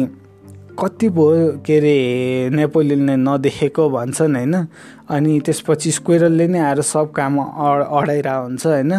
कति 1.03 1.11
भयो 1.11 1.59
के 1.67 1.77
अरे 1.77 2.55
नेपोलियनले 2.55 3.15
नदेखेको 3.19 3.89
भन्छन् 3.91 4.35
होइन? 4.35 4.55
अनि 5.03 5.39
त्यसपछि 5.43 5.91
स्क्वेरलले 5.99 6.47
नै 6.47 6.59
आएर 6.63 6.81
सब 6.81 7.11
काम 7.11 7.35
अडाइरहेको 7.43 8.43
हुन्छ 8.43 8.65
होइन? 8.65 8.93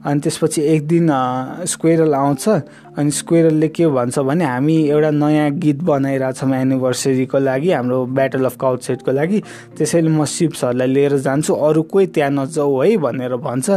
अनि 0.00 0.20
त्यसपछि 0.24 0.60
एक 0.64 0.86
दिन 0.88 1.08
स्क्वेरल 1.68 2.14
आउँछ 2.14 2.48
अनि 2.96 3.10
स्क्वेरलले 3.12 3.68
के 3.68 3.86
भन्छ 3.86 4.18
भने 4.18 4.44
हामी 4.44 4.76
एउटा 4.88 5.10
नयाँ 5.10 5.50
गीत 5.60 5.82
बनाइरहेछौँ 5.84 6.56
एनिभर्सरीको 6.56 7.38
लागि 7.38 7.70
हाम्रो 7.70 7.98
ब्याटल 8.08 8.44
अफ 8.44 8.56
काउट 8.56 8.80
सेटको 8.80 9.12
लागि। 9.12 9.38
त्यसैले 9.76 10.08
म 10.08 10.24
सिप्सहरूलाई 10.24 10.88
लिएर 10.88 11.16
जान्छु 11.20 11.52
अरू 11.54 11.82
कोही 11.92 12.06
त्यहाँ 12.08 12.30
नजाऊ 12.30 12.80
है 12.80 12.96
भनेर 12.96 13.36
भन्छ। 13.36 13.70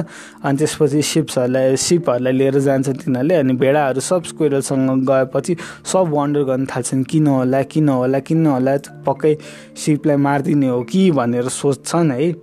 अनि 0.44 0.58
त्यसपछि 0.58 1.02
सिप्सहरूलाई 1.04 1.76
सिपहरूलाई 1.78 2.34
लिएर 2.34 2.60
जान्छ 2.64 2.90
तिनीहरूले 3.04 3.36
अनि 3.44 3.54
भेडाहरू 3.60 4.00
सब 4.00 4.24
स्क्वेरलसँग 4.32 5.04
गएपछि 5.04 5.56
सब 5.84 6.04
वन्डर 6.16 6.44
गर्न 6.48 6.66
थाल्छन् 6.72 7.04
किन 7.04 7.28
होला 7.28 7.62
किन 7.74 7.90
होला 7.90 8.20
किन 8.20 8.46
होला 8.48 8.78
पक्कै 9.06 9.36
सिपलाई 9.76 10.18
मारिदिने 10.26 10.68
हो 10.68 10.82
कि 10.92 11.10
भनेर 11.12 11.48
सोच्छन् 11.60 12.12
है। 12.12 12.34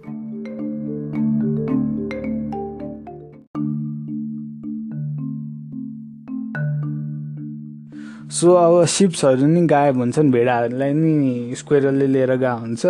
सो 8.31 8.53
अब 8.55 8.75
सिप्सहरू 8.87 9.47
नि 9.47 9.61
गायब 9.67 9.97
हुन्छन् 9.97 10.31
भेडाहरूलाई 10.33 10.93
नि 10.95 11.55
स्क्वेरलले 11.59 12.07
लिएर 12.07 12.33
गएको 12.37 12.59
हुन्छ। 12.61 12.85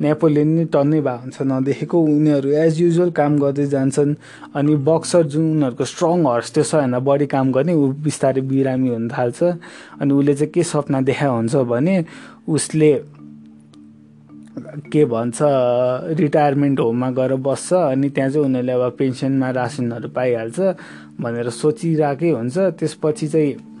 नेपोलियन 0.00 0.48
नि 0.48 0.64
टन्नै 0.74 1.00
भएको 1.00 1.22
हुन्छ। 1.22 1.38
नदेखेको 1.42 1.96
उनीहरू 1.98 2.48
एज 2.50 2.80
युजल 2.80 3.10
काम 3.14 3.38
गर्दै 3.38 3.66
जान्छन् 3.74 4.14
अनि 4.54 4.74
बक्सर 4.88 5.22
जुन 5.32 5.44
उनीहरूको 5.50 5.84
स्ट्रङ 5.84 6.26
हर्स 6.26 6.48
त्यो 6.54 6.64
सबैभन्दा 6.64 6.98
बढी 6.98 7.26
काम 7.30 7.52
गर्ने 7.52 7.74
ऊ 7.74 7.84
बिस्तारै 8.02 8.42
बिरामी 8.50 8.88
हुन 8.88 9.08
थाल्छ। 9.08 9.38
अनि 10.00 10.12
उसले 10.14 10.34
चाहिँ 10.34 10.52
के 10.52 10.62
सपना 10.62 11.00
देखाएको 11.08 11.34
हुन्छ 11.34 11.54
भने 11.70 11.96
उसले 12.48 12.92
के 14.92 15.04
भन्छ 15.04 15.38
रिटायरमेन्ट 16.18 16.80
होममा 16.80 17.10
गएर 17.10 17.34
बस्छ 17.42 17.72
अनि 17.74 18.08
त्यहाँ 18.14 18.30
चाहिँ 18.30 18.46
उनीहरूले 18.46 18.72
अब 18.72 18.94
पेन्सनमा 18.98 19.50
रासनहरू 19.50 20.08
पाइहाल्छ 20.14 20.58
भनेर 21.20 21.48
सोचिरहेकै 21.50 22.30
हुन्छ। 22.30 22.56
त्यसपछि 22.78 23.26
चाहिँ 23.28 23.73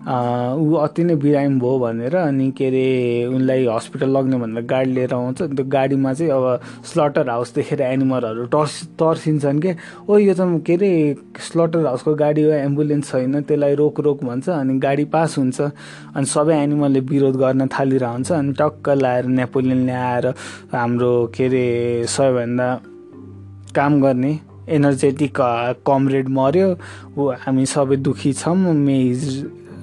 ऊ 0.00 0.74
अति 0.80 1.04
नै 1.04 1.14
बिरामी 1.20 1.58
भयो 1.60 1.78
भनेर 1.78 2.14
अनि 2.16 2.50
के 2.56 2.66
अरे 2.66 3.26
उनलाई 3.36 3.66
हस्पिटल 3.68 4.16
लग्ने 4.16 4.36
भनेर 4.40 4.64
गाडी 4.64 4.92
लिएर 4.92 5.12
आउँछ। 5.14 5.42
त्यो 5.42 5.64
गाडीमा 5.68 6.12
चाहिँ 6.12 6.32
अब 6.32 6.60
स्लटर 6.88 7.28
हाउस 7.30 7.52
देखेर 7.54 7.80
एनिमलहरू 7.82 8.44
टर्स 8.48 8.96
तर्सिन्छन् 8.96 9.60
के। 9.60 9.74
ओ 10.08 10.18
यो 10.18 10.34
त 10.34 10.40
के 10.66 10.74
अरे 10.74 10.90
स्लटर 11.36 11.86
हाउसको 11.86 12.14
गाडी 12.16 12.42
हो 12.42 12.52
एम्बुलेन्स 12.52 13.10
छैन 13.12 13.40
त्यसलाई 13.44 13.74
रोक 13.76 14.00
रोक 14.00 14.24
भन्छ 14.24 14.48
अनि 14.48 14.78
गाडी 14.80 15.04
पास 15.12 15.38
हुन्छ। 15.38 15.60
अनि 15.60 16.26
सबै 16.26 16.56
एनिमलले 16.56 17.00
विरोध 17.12 17.36
गर्न 17.36 17.68
थालिरहेको 17.68 18.12
हुन्छ 18.12 18.32
अनि 18.32 18.52
टक्क 18.56 18.88
लाएर 19.04 19.24
नेपोलियनले 19.36 19.92
आएर 19.92 20.26
हाम्रो 20.72 21.12
के 21.36 21.44
अरे 21.44 21.64
सबैभन्दा 22.08 22.68
काम 23.76 24.00
गर्ने 24.00 24.38
एनर्जेटिक 24.70 25.36
कमरेड 25.86 26.28
मऱ्यो 26.30 26.68
ऊ 27.18 27.30
हामी 27.44 27.66
सबै 27.66 27.96
दुःखी 27.96 28.32
छौँ 28.32 28.56
may 28.56 28.98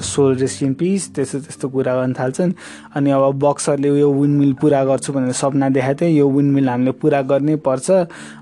soul 0.02 0.36
rest 0.36 0.64
in 0.64 0.74
peace 0.74 1.14
त्यस्तो 1.16 1.40
त्यस्तो 1.40 1.70
कुरा 1.70 1.96
गर्न 1.96 2.14
थाल्छन्। 2.14 2.52
अनि 2.96 3.12
अब 3.12 3.40
बक्सरले 3.40 3.90
यो 4.00 4.12
विन्डमिल 4.14 4.54
पुरा 4.62 4.84
गर्छु 4.86 5.14
भनेर 5.14 5.32
सपना 5.34 5.70
देखाएको 5.70 6.00
थियो 6.02 6.10
यो 6.10 6.30
विन्डमिल 6.30 6.70
हामीले 6.70 6.92
पुरा 7.02 7.22
गर्नै 7.22 7.56
पर्छ। 7.66 7.90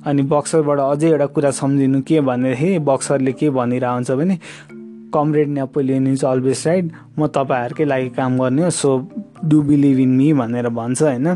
अनि 0.05 0.21
बक्सरबाट 0.21 0.79
अझै 0.79 1.07
एउटा 1.09 1.25
कुरा 1.35 1.51
सम्झिनु 1.51 2.01
के 2.07 2.21
भनेदेखि 2.21 2.79
बक्सरले 2.79 3.31
के 3.33 3.47
हुन्छ 3.47 4.11
भने 4.11 4.39
comrade 5.13 5.49
Napoleon 5.49 6.07
is 6.07 6.23
always 6.25 6.63
right. 6.67 6.91
म 7.19 7.27
तपाईँहरूकै 7.27 7.85
लागि 7.85 8.09
काम 8.09 8.39
गर्ने 8.39 8.63
हो 8.63 8.69
so 8.69 8.89
do 9.45 9.61
believe 9.61 9.99
in 9.99 10.09
me 10.17 10.33
भनेर 10.33 10.69
भन्छ 10.69 11.01
होइन। 11.01 11.27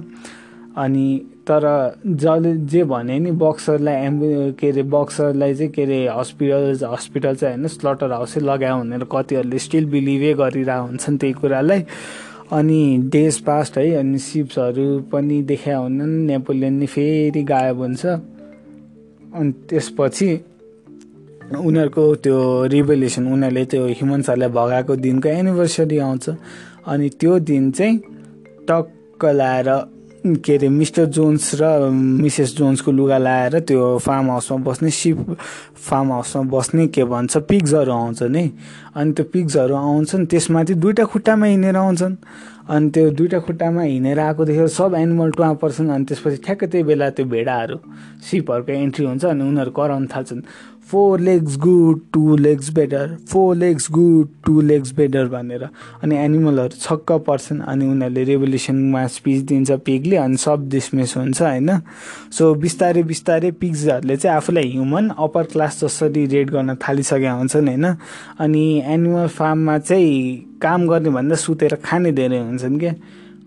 अनि 0.78 1.06
तर 1.50 1.66
जसले 2.06 2.54
जे 2.70 2.84
भने 2.84 3.20
नि 3.20 3.32
बक्सरलाई 3.42 3.96
एम्बु 4.06 4.28
के 4.60 4.70
अरे 4.70 4.84
बक्सरलाई 4.94 5.54
चाहिँ 5.56 5.72
के 5.74 5.84
अरे 5.84 6.00
हस्पिटल 6.08 6.86
हस्पिटल 6.86 7.36
चाहिँ 7.36 7.56
होइन 7.56 7.68
स्लटर 7.68 8.12
हाउसै 8.12 8.40
लगायो 8.40 8.78
भनेर 8.80 9.04
कतिहरूले 9.12 9.60
स्टिल 9.60 9.86
बिलिभै 9.86 10.34
गरिरहेको 10.34 10.86
हुन्छन् 10.86 11.18
त्यही 11.18 11.34
कुरालाई। 11.34 11.82
अनि 12.54 12.82
डेज 13.14 13.40
पास्ट 13.40 13.78
है 13.78 13.86
अनि 13.96 14.18
सिप्सहरू 14.18 14.86
पनि 15.12 15.42
देखा 15.42 15.78
हुनन्। 15.78 16.14
नेपोलियन 16.30 16.74
नि 16.74 16.86
फेरि 16.86 17.44
गायब 17.44 17.78
हुन्छ। 17.78 18.06
अनि 18.06 19.52
त्यसपछि 19.70 20.30
उनीहरूको 21.50 22.16
त्यो 22.16 22.38
रिभोल्युसन 22.66 23.26
उनीहरूले 23.34 23.66
त्यो 23.66 23.86
ह्युमन्सहरूलाई 23.90 24.50
भगाएको 24.50 24.96
दिनको 24.96 25.30
एनिभर्सरी 25.30 25.98
आउँछ। 25.98 26.30
अनि 26.88 27.10
त्यो 27.10 27.40
दिन 27.40 27.72
चाहिँ 27.72 27.98
टक्क 28.70 29.26
लाएर 29.26 29.70
के 30.26 30.56
अरे 30.56 30.70
मिस्टर 30.70 31.06
जोन्स 31.06 31.52
र 31.62 31.90
मिसेस 31.94 32.56
जोन्सको 32.58 32.92
लुगा 32.92 33.18
लाएर 33.18 33.60
त्यो 33.60 33.98
फार्म 34.04 34.30
हाउसमा 34.30 34.58
बस्ने 34.68 34.90
सिप 34.90 35.18
फार्म 35.88 36.12
हाउसमा 36.12 36.42
बस्ने 36.52 36.88
के 36.88 37.04
भन्छ 37.04 37.38
पिग्सहरू 37.50 37.92
आउँछ 37.92 38.24
नि 38.24 38.52
अनि 38.96 39.12
त्यो 39.14 39.26
पिग्सहरू 39.34 39.76
आउँछन् 39.76 40.26
त्यसमाथि 40.26 40.74
दुइटा 40.76 41.04
खुट्टामा 41.06 41.46
हिँडेर 41.46 41.76
आउँछन्। 41.76 42.16
अनि 42.70 42.90
त्यो 42.94 43.10
दुइटा 43.18 43.40
खुट्टामा 43.40 43.82
हिँडेर 43.82 44.20
आएको 44.20 44.46
देखेर 44.46 44.68
सब 44.68 44.94
एनिमल 44.98 45.32
टुवा 45.32 45.54
पर्छन् 45.62 45.90
अनि 45.90 46.06
त्यसपछि 46.06 46.38
ठ्याक्कै 46.46 46.68
त्यही 46.68 46.84
बेला 46.84 47.10
त्यो 47.10 47.26
भेडाहरू 47.26 47.78
सिपहरूको 48.30 48.72
एन्ट्री 48.72 49.06
हुन्छ 49.06 49.26
अनि 49.26 49.44
उनीहरू 49.44 49.72
कराउन 49.72 50.06
थाल्छन्। 50.14 50.42
Four 50.92 51.20
legs 51.20 51.58
good 51.60 52.00
two 52.14 52.36
legs 52.38 52.70
better 52.74 53.16
four 53.30 53.56
legs 53.56 53.88
good 53.92 54.28
two 54.46 54.62
legs 54.62 54.92
better 54.96 55.26
भनेर। 55.30 55.64
अनि 56.04 56.16
एनिमलहरू 56.18 56.78
छक्क 56.82 57.12
पर्छन् 57.28 57.62
अनि 57.62 57.88
उनीहरूले 57.88 58.24
रेभोल्युसनमा 58.24 59.06
स्पिच 59.08 59.42
दिन्छ 59.46 59.72
पिगले 59.86 60.16
अनि 60.18 60.38
सब 60.38 60.68
डिसमिस 60.70 61.16
हुन्छ 61.18 61.42
होइन? 61.42 61.70
सो 62.32 62.54
बिस्तारै 62.56 63.04
बिस्तारै 63.04 63.52
पिग्सहरूले 63.62 64.18
चाहिँ 64.18 64.36
आफूलाई 64.38 64.70
ह्युमन 64.72 65.10
अप्पर 65.18 65.44
क्लास 65.54 65.80
जसरी 65.84 66.26
रेड 66.26 66.50
गर्न 66.50 66.76
थालिसकेका 66.76 67.32
हुन्छन् 67.32 67.68
होइन? 67.68 67.86
अनि 68.40 68.64
एनिमल 68.86 69.28
फार्ममा 69.30 69.78
चाहिँ 69.80 70.58
काम 70.62 70.88
गर्ने 70.88 71.10
भन्दा 71.10 71.36
सुतेर 71.36 71.76
खाने 71.86 72.12
धेरै 72.12 72.40
हुन्छन् 72.40 72.80
क्या 72.80 72.94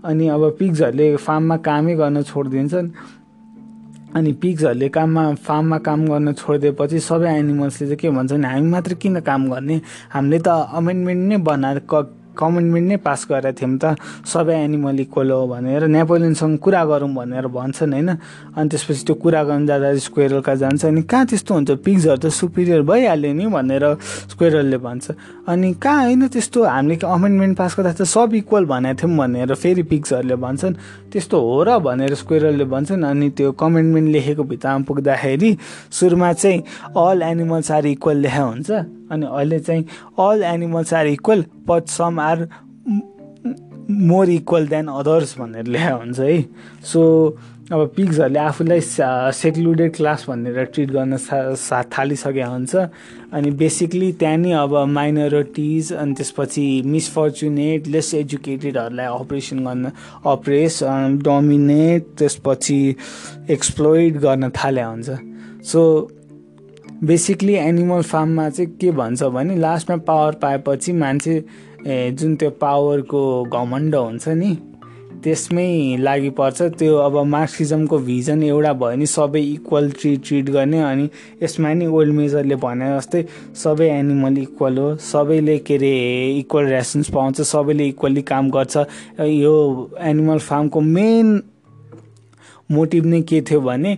अनि 0.04 0.28
अब 0.28 0.42
पिग्सहरूले 0.58 1.16
फार्ममा 1.16 1.56
कामै 1.66 1.94
गर्न 1.94 2.22
छोडिदिन्छन्। 2.22 2.88
अनि 4.14 4.32
पिग्सहरूले 4.32 4.88
काममा 4.88 5.22
फार्ममा 5.34 5.78
काम 5.78 6.00
गर्न 6.06 6.32
छोडिदिएपछि 6.32 6.98
सबै 7.00 7.30
एनिमल्सले 7.38 7.86
चाहिँ 7.88 7.98
के 7.98 8.10
भन्छन् 8.10 8.44
हामी 8.44 8.68
मात्र 8.68 8.94
किन 8.94 9.20
काम 9.20 9.48
गर्ने? 9.50 9.80
हामीले 10.10 10.38
त 10.38 10.48
अमेन्डमेन्ट 10.48 11.22
नै 11.28 11.36
बनाएर 11.40 11.78
कमेन्टमेन्ट 12.36 12.86
नै 12.88 12.96
पास 12.96 13.20
गरेका 13.30 13.52
थियौँ 13.52 13.78
त। 13.78 13.84
सबै 14.24 14.56
एनिमल 14.66 15.00
इक्वल 15.00 15.30
हो 15.30 15.46
भनेर 15.46 15.86
नेपोलियनसँग 15.86 16.58
कुरा 16.58 16.82
गरौँ 16.84 17.12
भनेर 17.14 17.46
भन्छन् 17.46 17.92
होइन? 17.92 18.10
अनि 18.56 18.68
त्यसपछि 18.68 19.02
त्यो 19.06 19.14
कुरा 19.20 19.42
गर्न 19.44 19.66
जाँदा 19.66 19.88
स्क्वेरलका 19.98 20.54
जान्छ 20.54 20.84
अनि 20.86 21.02
कहाँ 21.02 21.26
त्यस्तो 21.26 21.54
हुन्छ? 21.54 21.70
पिग्सहरू 21.84 22.20
त 22.22 22.26
सुपिरियर 22.32 22.82
भइहाल्यो 22.82 23.32
नि 23.32 23.46
भनेर 23.46 23.84
स्क्वेरलले 24.32 24.78
भन्छ। 24.78 25.06
अनि 25.48 25.68
कहाँ 25.82 26.02
होइन 26.04 26.26
त्यस्तो? 26.28 26.58
हामीले 26.64 26.96
अमेन्डमेन्ट 27.02 27.54
पास 27.58 27.72
गर्दा 27.78 27.92
त 27.92 28.02
सब 28.02 28.34
इक्वल 28.34 28.64
भनेको 28.64 28.98
थियौँ 29.02 29.16
भनेर 29.18 29.54
फेरि 29.54 29.82
पिग्सहरूले 29.82 30.36
भन्छन्। 30.36 30.74
त्यस्तो 31.12 31.36
हो 31.36 31.62
र 31.62 31.78
भनेर 31.78 32.14
स्क्वेरलले 32.14 32.64
भन्छन्। 32.64 33.02
अनि 33.02 33.28
त्यो 33.36 33.52
कमेन्टमेन्ट 33.52 34.08
लेखेको 34.08 34.42
भित्रमा 34.42 34.84
पुग्दाखेरि 34.88 35.50
सुरुमा 35.92 36.32
चाहिँ 36.32 36.58
अल 36.96 37.22
एनिमल्स 37.22 37.70
आर 37.70 37.86
इक्वल 37.86 38.16
लेखा 38.24 38.42
हुन्छ। 38.42 38.70
अनि 39.12 39.26
अहिले 39.26 39.58
चाहिँ 39.60 39.84
all 40.18 40.42
animals 40.42 40.94
are 40.94 41.06
equal 41.06 41.44
but 41.68 41.88
some 41.88 42.20
are 42.20 42.48
more 43.90 44.30
equal 44.30 44.66
than 44.68 44.86
others 44.88 45.38
भनेर 45.38 45.66
लेखा 45.66 45.94
हुन्छ 45.94 46.20
है। 46.20 46.42
सो 46.84 47.00
अब 47.72 47.92
पिग्सहरूले 47.96 48.38
आफूलाई 48.38 48.80
सेक्लुडेड 49.34 49.94
क्लास 49.96 50.24
भनेर 50.28 50.64
ट्रिट 50.74 50.90
गर्न 50.90 51.16
सा 51.16 51.82
थालिसकेको 51.96 52.50
हुन्छ। 52.50 52.74
अनि 53.32 53.50
बेसिकली 53.60 54.12
त्यहाँ 54.20 54.36
नि 54.36 54.52
अब 54.52 54.74
माइनोरिटिज 54.88 55.92
अनि 55.92 56.14
त्यसपछि 56.14 56.66
मिसफर्चुनेट 56.86 57.86
लेस 57.88 58.14
एजुकेटेडहरूलाई 58.14 59.06
अपरेसन 59.06 59.64
गर्न 59.66 59.90
अपरेस 60.26 60.78
डोमिनेट 61.24 62.06
त्यसपछि 62.18 62.80
एक्सप्लोइड 63.50 64.18
गर्न 64.20 64.50
थाले 64.56 64.82
हुन्छ। 64.82 65.10
सो 65.64 65.80
बेसिकली 67.04 67.54
एनिमल 67.54 68.02
फार्ममा 68.02 68.48
चाहिँ 68.50 68.70
के 68.80 68.90
भन्छ 68.90 69.22
भने 69.34 69.56
लास्टमा 69.58 69.96
पावर 70.06 70.34
पाएपछि 70.42 70.92
मान्छे 70.92 71.34
जुन 71.86 72.34
त्यो 72.36 72.50
पावरको 72.60 73.22
घमण्ड 73.44 73.94
हुन्छ 73.94 74.28
नि 74.28 74.56
त्यसमै 75.22 75.96
लागि 75.98 76.30
पर्छ 76.38 76.62
त्यो 76.78 76.96
अब 76.98 77.16
मार्क्सिजमको 77.26 77.98
भिजन 78.06 78.42
एउटा 78.42 78.72
भयो 78.72 78.96
नि 78.96 79.06
सबै 79.06 79.40
इक्वल 79.40 79.90
ट्रिट 80.00 80.22
ट्रिट 80.26 80.50
गर्ने 80.50 80.82
अनि 80.82 81.08
यसमा 81.42 81.72
नि 81.74 81.86
ओल्ड 81.86 82.14
मेजरले 82.14 82.56
भने 82.62 82.96
जस्तै 82.96 83.24
सबै 83.62 83.88
एनिमल 83.98 84.38
इक्वल 84.38 84.78
हो। 84.78 84.94
सबैले 85.02 85.58
के 85.66 85.76
अरे 85.76 85.94
इक्वल 86.38 86.66
रेसन्स 86.70 87.10
पाउँछ 87.14 87.40
सबैले 87.40 87.86
इक्वल्ली 87.88 88.22
काम 88.30 88.50
गर्छ। 88.50 88.76
यो 89.20 89.54
एनिमल 90.00 90.38
फार्मको 90.38 90.80
मेन 90.80 91.40
मोटिभ 92.70 93.06
नै 93.06 93.20
के 93.22 93.40
थियो 93.50 93.60
भने 93.60 93.96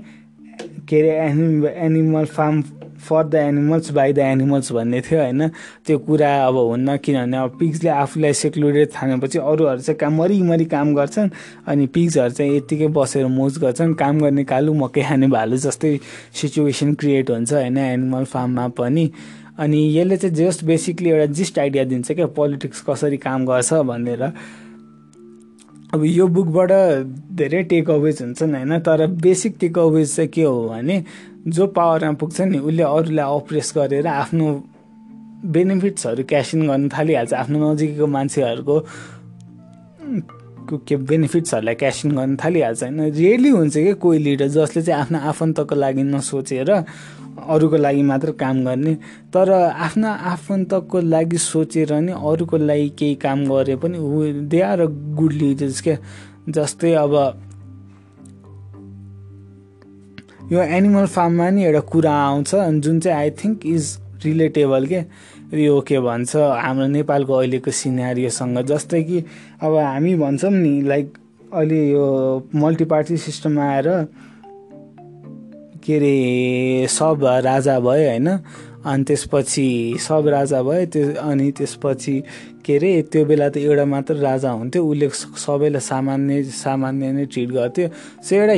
के 0.88 1.00
अरे 1.00 1.12
एनिम 1.28 1.66
Animal 1.66 2.24
Farm 2.36 2.62
for 3.04 3.24
the 3.24 3.34
animals 3.34 3.90
by 3.92 4.12
the 4.12 4.18
animals 4.18 4.72
भन्ने 4.72 5.00
थियो 5.00 5.20
होइन? 5.20 5.48
त्यो 5.86 5.98
कुरा 5.98 6.30
अब 6.46 6.56
हुन्न 6.56 6.96
किनभने 6.96 7.36
अब 7.36 7.56
पिग्सले 7.60 7.90
आफूलाई 7.90 8.32
सेक्लुडेड 8.34 8.88
थानेपछि 8.92 9.38
अरूहरू 9.38 9.80
चाहिँ 9.80 9.98
काम 9.98 10.16
मरिमरि 10.18 10.64
काम 10.64 10.94
गर्छन् 10.94 11.30
अनि 11.66 11.86
पिग्सहरू 11.86 12.32
चाहिँ 12.32 12.56
यत्तिकै 12.56 12.88
बसेर 12.96 13.26
मोज 13.28 13.58
गर्छन्। 13.58 13.94
काम 13.94 14.20
गर्ने 14.20 14.44
कालु 14.44 14.74
मकै 14.74 15.02
खाने 15.02 15.28
भालु 15.28 15.56
जस्तै 15.56 15.98
सिचुएसन 16.32 16.94
क्रिएट 16.94 17.30
हुन्छ 17.30 17.52
होइन? 17.52 17.78
एनिमल 17.78 18.24
फार्ममा 18.24 18.68
पनि। 18.78 19.10
अनि 19.58 19.80
यसले 19.96 20.16
चाहिँ 20.16 20.34
जस्ट 20.34 20.64
बेसिकली 20.64 21.10
एउटा 21.10 21.26
जिस्ट 21.32 21.58
आइडिया 21.58 21.84
दिन्छ 21.84 22.12
क्या 22.12 22.26
पोलिटिक्स 22.26 22.80
कसरी 22.88 23.16
काम 23.16 23.46
गर्छ 23.46 23.72
भनेर। 23.86 24.22
अब 25.94 26.04
यो 26.04 26.26
बुकबाट 26.26 26.70
धेरै 27.38 27.62
टेक 27.62 27.90
अवेज 27.90 28.22
हुन्छन् 28.22 28.54
होइन? 28.54 28.78
तर 28.78 29.06
बेसिक 29.06 29.56
टेक 29.60 29.78
अवेज 29.78 30.14
चाहिँ 30.16 30.30
के 30.30 30.42
हो 30.42 30.68
भने 30.68 30.96
जो 31.46 31.66
पावरमा 31.66 32.12
पुग्छ 32.20 32.40
नि 32.40 32.58
उसले 32.58 32.82
अरूलाई 32.82 33.36
अप्रेस 33.36 33.72
गरेर 33.76 34.06
आफ्नो 34.06 34.46
बेनिफिट्सहरू 35.44 36.22
क्यासिन 36.24 36.66
गर्न 36.68 36.88
थालिहाल्छ। 36.88 37.32
आफ्नो 37.34 37.72
नजिकैको 37.72 38.06
मान्छेहरूको 38.06 38.76
के 40.88 40.96
बेनिफिट्सहरूलाई 40.96 41.74
क्यासिङ 41.74 42.10
गर्न 42.16 42.36
थालिहाल्छ। 42.36 42.82
होइन 42.82 43.00
रियली 43.12 43.48
हुन्छ 43.48 43.74
कि 43.76 43.92
कोही 44.00 44.18
लिडर 44.18 44.48
जसले 44.48 44.82
चाहिँ 44.82 45.00
आफ्नो 45.00 45.18
आफन्तको 45.28 45.74
लागि 45.74 46.02
नसोचेर 46.02 46.70
अरूको 46.70 47.76
लागि 47.76 48.02
मात्र 48.02 48.30
काम 48.40 48.64
गर्ने 48.64 48.94
तर 49.34 49.50
आफ्ना 49.52 50.10
आफन्तको 50.32 51.00
लागि 51.00 51.38
सोचेर 51.38 51.92
नि 52.00 52.12
अरूको 52.12 52.56
लागि 52.56 52.88
केही 52.98 53.14
काम 53.20 53.44
गरे 53.52 53.76
पनि 53.76 53.98
they 54.48 54.60
are 54.62 54.80
a 54.80 54.86
good 55.18 55.32
leaders 55.32 55.80
क्या 55.82 55.96
जस्तै 56.48 56.92
अब 56.94 57.12
यो 60.52 60.60
एनिमल 60.60 61.06
फार्ममा 61.06 61.48
नि 61.50 61.64
एउटा 61.64 61.80
कुरा 61.80 62.12
आउँछ 62.12 62.54
जुन 62.54 62.98
चाहिँ 63.00 63.18
आई 63.18 63.30
थिङ्क 63.30 63.66
इज 63.66 63.98
रिलेटेबल 64.24 64.86
के? 64.86 65.00
यो 65.56 65.80
के 65.80 66.00
भन्छ 66.00 66.36
हाम्रो 66.36 66.86
नेपालको 66.86 67.32
अहिलेको 67.32 67.70
सिनारीसँग 67.70 68.58
जस्तै 68.66 69.02
कि 69.02 69.24
अब 69.62 69.76
हामी 69.76 70.14
भन्छौँ 70.14 70.50
नि 70.50 70.82
लाइक 70.82 71.14
अहिले 71.52 71.80
यो 71.90 72.04
मल्टिपार्टी 72.54 73.16
सिस्टम 73.16 73.58
आएर 73.60 73.88
के 75.84 75.96
अरे 75.96 76.86
सब 76.90 77.24
राजा 77.44 77.80
भयो 77.80 78.08
होइन 78.08 78.28
अनि 78.28 79.04
त्यसपछि 79.04 79.96
सब 80.00 80.28
राजा 80.28 80.62
भयो 80.62 80.86
त्यो 80.86 81.14
अनि 81.20 81.50
त्यसपछि 81.52 82.22
के 82.64 82.76
अरे 82.76 83.02
त्यो 83.12 83.24
बेला 83.24 83.48
त 83.48 83.56
एउटा 83.56 83.84
मात्र 83.84 84.14
राजा 84.14 84.50
हुन्थ्यो 84.50 84.84
उसले 84.84 85.08
सबैलाई 85.40 85.80
सामान्य 85.80 86.42
सामान्य 86.42 87.12
नै 87.12 87.24
ट्रिट 87.26 87.48
गर्थ्यो। 87.48 87.88
सो 88.22 88.36
एउटा 88.36 88.54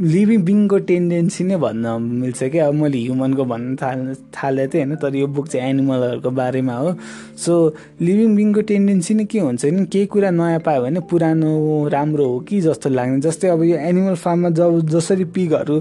लिभिङ 0.00 0.42
बिङको 0.44 0.78
टेन्डेन्सी 0.88 1.44
नै 1.44 1.56
भन्न 1.60 1.86
मिल्छ 2.02 2.44
क्या 2.52 2.66
अब 2.66 2.74
मैले 2.74 2.98
ह्युमनको 2.98 3.44
भन्न 3.44 3.76
थाल्नु 3.76 4.14
थालेको 4.32 4.72
थिएँ 4.72 4.84
होइन 4.84 4.96
तर 4.96 5.14
यो 5.16 5.26
बुक 5.28 5.48
चाहिँ 5.48 5.68
एनिमलहरूको 5.70 6.30
बारेमा 6.30 6.74
हो। 6.74 6.94
सो 7.36 7.52
लिभिङ 8.00 8.36
बिङको 8.36 8.60
टेन्डेन्सी 8.64 9.14
नै 9.14 9.24
के 9.28 9.38
हुन्छ 9.38 9.64
नि 9.64 9.84
केही 9.92 10.06
कुरा 10.08 10.30
नयाँ 10.30 10.60
पायो 10.64 10.82
भने 10.82 11.00
पुरानो 11.04 11.52
राम्रो 11.92 12.26
हो 12.32 12.38
कि 12.48 12.60
जस्तो 12.60 12.88
लाग्ने। 12.88 13.20
जस्तै 13.20 13.48
अब 13.52 13.62
यो 13.62 13.76
एनिमल 13.76 14.14
फार्ममा 14.24 14.50
जब 14.56 14.88
जसरी 14.88 15.24
पिगहरू 15.36 15.76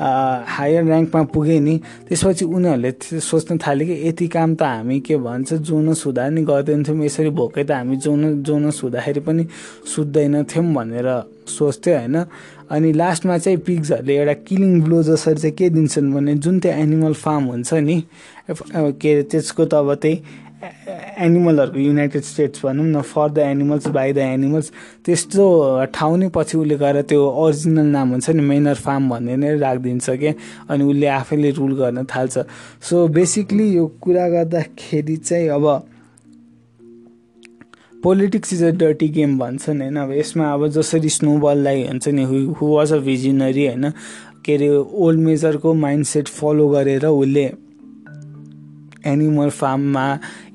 हायर 0.00 0.82
ऱ्याङ्कमा 0.88 1.22
पुगे 1.28 1.60
नि 1.60 1.76
त्यसपछि 2.08 2.44
उनीहरूले 2.48 3.20
सोच्न 3.20 3.58
थाले 3.60 3.84
कि 3.84 3.94
यति 4.08 4.26
काम 4.32 4.54
त 4.54 4.62
हामी 4.62 5.00
के 5.04 5.16
भन्छ 5.20 5.52
जोनस 5.68 6.06
हुँदा 6.06 6.28
नि 6.30 6.42
गर्दैनथ्यौँ। 6.48 7.04
यसरी 7.04 7.30
भोकै 7.36 7.64
त 7.64 7.70
हामी 7.76 7.96
जोन 8.00 8.42
जोनस 8.48 8.80
हुँदाखेरि 8.84 9.20
पनि 9.20 9.44
सुत्दैनथ्यौँ 9.92 10.72
भनेर 10.74 11.08
सोच्थ्यो 11.48 11.94
होइन। 11.98 12.16
अनि 12.70 12.92
लास्टमा 12.92 13.38
चाहिँ 13.38 13.58
पिग्सहरूले 13.66 14.16
एउटा 14.16 14.34
किलिङ 14.48 14.80
ब्लो 14.82 15.02
जसरी 15.02 15.40
चाहिँ 15.40 15.54
के 15.56 15.70
दिन्छन् 15.70 16.12
भने 16.14 16.34
जुन 16.44 16.60
त्यो 16.60 16.72
एनिमल 16.72 17.14
फार्म 17.24 17.44
हुन्छ 17.44 17.72
नि 17.74 18.02
के 18.50 19.12
अरे 19.12 19.22
त्यसको 19.32 19.64
त 19.64 19.74
अब 19.74 19.94
त्यही 19.94 20.46
एनिमलहरूको 20.58 21.78
युनाइटेड 21.78 22.22
स्टेट्स 22.22 22.64
भनौँ 22.64 22.86
न 22.86 23.00
for 23.00 23.28
the 23.30 23.38
animals 23.38 23.86
by 23.94 24.12
the 24.12 24.18
animals 24.18 24.70
त्यस्तो 25.06 25.44
ठाउँ 25.94 26.16
नै 26.18 26.28
पछि 26.34 26.58
उसले 26.58 26.76
गएर 26.76 27.00
त्यो 27.06 27.22
ओरिजिनल 27.22 27.86
नाम 27.94 28.08
हुन्छ 28.10 28.30
नि 28.30 28.42
मेनर 28.42 28.74
फार्म 28.74 29.08
भन्ने 29.10 29.36
नै 29.38 29.54
राखिदिन्छ 29.58 30.10
क्या 30.10 30.32
अनि 30.68 30.84
उसले 30.84 31.06
आफैले 31.14 31.50
रुल 31.58 31.72
गर्न 31.78 32.04
थाल्छ। 32.04 32.38
सो 32.82 33.06
बेसिकली 33.08 33.66
यो 33.76 33.86
कुरा 34.02 34.28
गर्दाखेरि 34.28 35.16
चाहिँ 35.16 35.48
अब 35.48 35.66
politics 38.02 38.52
is 38.52 38.62
a 38.62 38.70
dirty 38.78 39.08
game 39.08 39.38
भन्छन् 39.38 39.80
होइन? 39.82 39.96
अब 39.96 40.12
यसमा 40.12 40.52
अब 40.52 40.66
जसरी 40.68 41.08
स्नोबललाई 41.08 41.86
हुन्छ 41.86 42.08
नि 42.08 42.24
हु 42.24 42.66
वाज 42.66 42.92
अ 42.92 42.98
भिजनरी 43.06 43.66
होइन? 43.66 43.90
के 44.44 44.54
अरे 44.54 44.68
ओल्ड 44.76 45.20
मेजरको 45.20 45.74
माइन्ड 45.74 46.04
सेट 46.06 46.28
फलो 46.28 46.68
गरेर 46.68 47.06
उसले 47.06 47.44
एनिमल 49.06 49.50
फार्ममा 49.50 50.06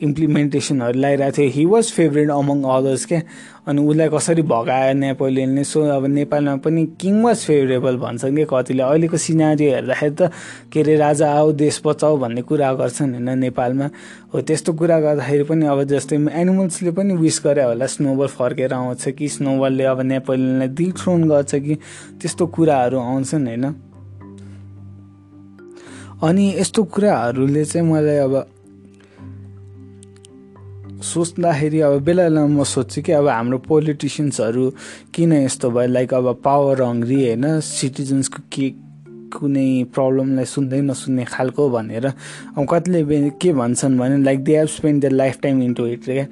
इम्प्लिमेन्टेसनहरू 0.03 0.99
लगाइरहेको 0.99 1.37
थियो। 1.37 1.49
He 1.49 1.65
was 1.65 1.91
favourite 1.91 2.29
among 2.29 2.63
others 2.71 3.05
क्या 3.05 3.21
अनि 3.67 3.81
उसलाई 3.81 4.09
कसरी 4.09 4.41
भगायो 4.43 4.93
नेपोलियनले 4.93 5.63
सो 5.63 5.81
अब 5.87 6.05
नेपालमा 6.05 6.55
पनि 6.59 6.85
किङ 6.99 7.23
वाज 7.23 7.37
फेभरेबल 7.47 7.97
भन्छन् 7.97 8.35
कि 8.35 8.45
कतिले? 8.49 8.83
अहिलेको 8.83 9.17
सिनारी 9.17 9.65
हेर्दाखेरि 9.65 10.15
त 10.15 10.31
के 10.67 10.79
अरे 10.81 10.95
राजा 10.95 11.31
आऊ 11.31 11.51
देश 11.51 11.81
बचाऊ 11.85 12.17
भन्ने 12.17 12.41
कुरा 12.41 12.73
गर्छन् 12.73 13.13
होइन 13.13 13.39
नेपालमा। 13.39 13.89
हो 14.33 14.41
त्यस्तो 14.41 14.73
कुरा 14.73 14.99
गर्दाखेरि 14.99 15.43
पनि 15.43 15.65
अब 15.65 15.83
जस्तै 15.83 16.15
एनिमल्सले 16.15 16.91
पनि 16.91 17.13
विस 17.15 17.41
गरे 17.43 17.63
होला 17.63 17.85
स्नोबल 17.87 18.27
फर्केर 18.27 18.73
आउँछ 18.73 19.07
कि 19.09 19.27
स्नोबलले 19.27 19.83
अब 19.83 20.01
नेपोलियनलाई 20.01 20.67
दिल 20.67 20.91
गर्छ 21.31 21.55
कि 21.55 21.75
त्यस्तो 22.21 22.47
कुराहरू 22.47 22.99
आउँछन् 22.99 23.47
होइन। 23.47 23.65
अनि 26.23 26.55
यस्तो 26.59 26.83
कुराहरूले 26.83 27.65
चाहिँ 27.65 27.87
मलाई 27.87 28.17
अब 28.17 28.33
सोच्दाखेरि 31.03 31.79
अब 31.79 31.99
बेला 32.03 32.23
बेला 32.23 32.45
म 32.47 32.63
सोध्छु 32.63 33.01
कि 33.01 33.11
अब 33.11 33.27
हाम्रो 33.27 33.57
पोलिटिसियन्सहरू 33.57 34.73
किन 35.13 35.33
यस्तो 35.33 35.71
भयो? 35.71 35.87
लाइक 35.87 36.13
अब 36.13 36.41
पावर 36.43 36.81
हङ्ग्री 36.81 37.19
होइन? 37.27 37.59
सिटिजन्सको 37.59 38.43
के 38.51 38.69
कुनै 39.33 39.83
प्रब्लमलाई 39.95 40.45
सुन्दै 40.45 40.81
नसुन्ने 40.81 41.25
खालको 41.25 41.69
भनेर। 41.69 42.05
अब 42.57 42.67
कतिले 42.71 43.29
के 43.41 43.53
भन्छन् 43.53 43.99
भने 43.99 44.23
like 44.23 44.43
they 44.43 44.57
have 44.57 44.67
spend 44.67 45.05
the 45.05 45.11
life 45.11 45.39
time 45.43 45.61
into 45.63 45.87
it 45.87 46.03
क्या 46.05 46.25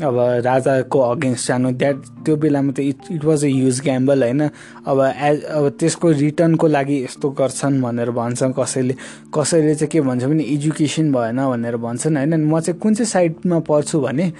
अब 0.00 0.16
राजाको 0.44 0.98
अगेन्स्ट 0.98 1.48
जानु 1.48 1.70
द्याट 1.76 1.96
त्यो 2.24 2.36
बेलामा 2.36 2.72
त 2.72 2.80
it 2.80 3.00
it 3.12 3.24
was 3.24 3.44
a 3.44 3.48
huge 3.48 3.80
gamble 3.80 4.22
होइन? 4.22 4.40
अब 4.86 4.98
एज 5.04 5.44
अब 5.44 5.68
त्यसको 5.80 6.10
रिटर्नको 6.10 6.66
लागि 6.66 6.96
यस्तो 7.04 7.30
गर्छन् 7.30 7.80
भनेर 7.82 8.10
भन्छन् 8.10 8.52
कसैले। 8.58 8.94
कसैले 9.34 9.74
चाहिँ 9.74 9.90
के 9.92 10.00
भन्छ 10.00 10.24
भने 10.24 10.44
एजुकेसन 10.54 11.12
भएन 11.12 11.38
भनेर 11.50 11.76
भन्छन् 11.76 12.16
होइन? 12.16 12.34
म 12.44 12.60
चाहिँ 12.60 12.80
कुन 12.80 12.94
चाहिँ 12.94 13.10
साइडमा 13.10 13.58
पढ्छु 13.68 14.00
भने 14.00 14.32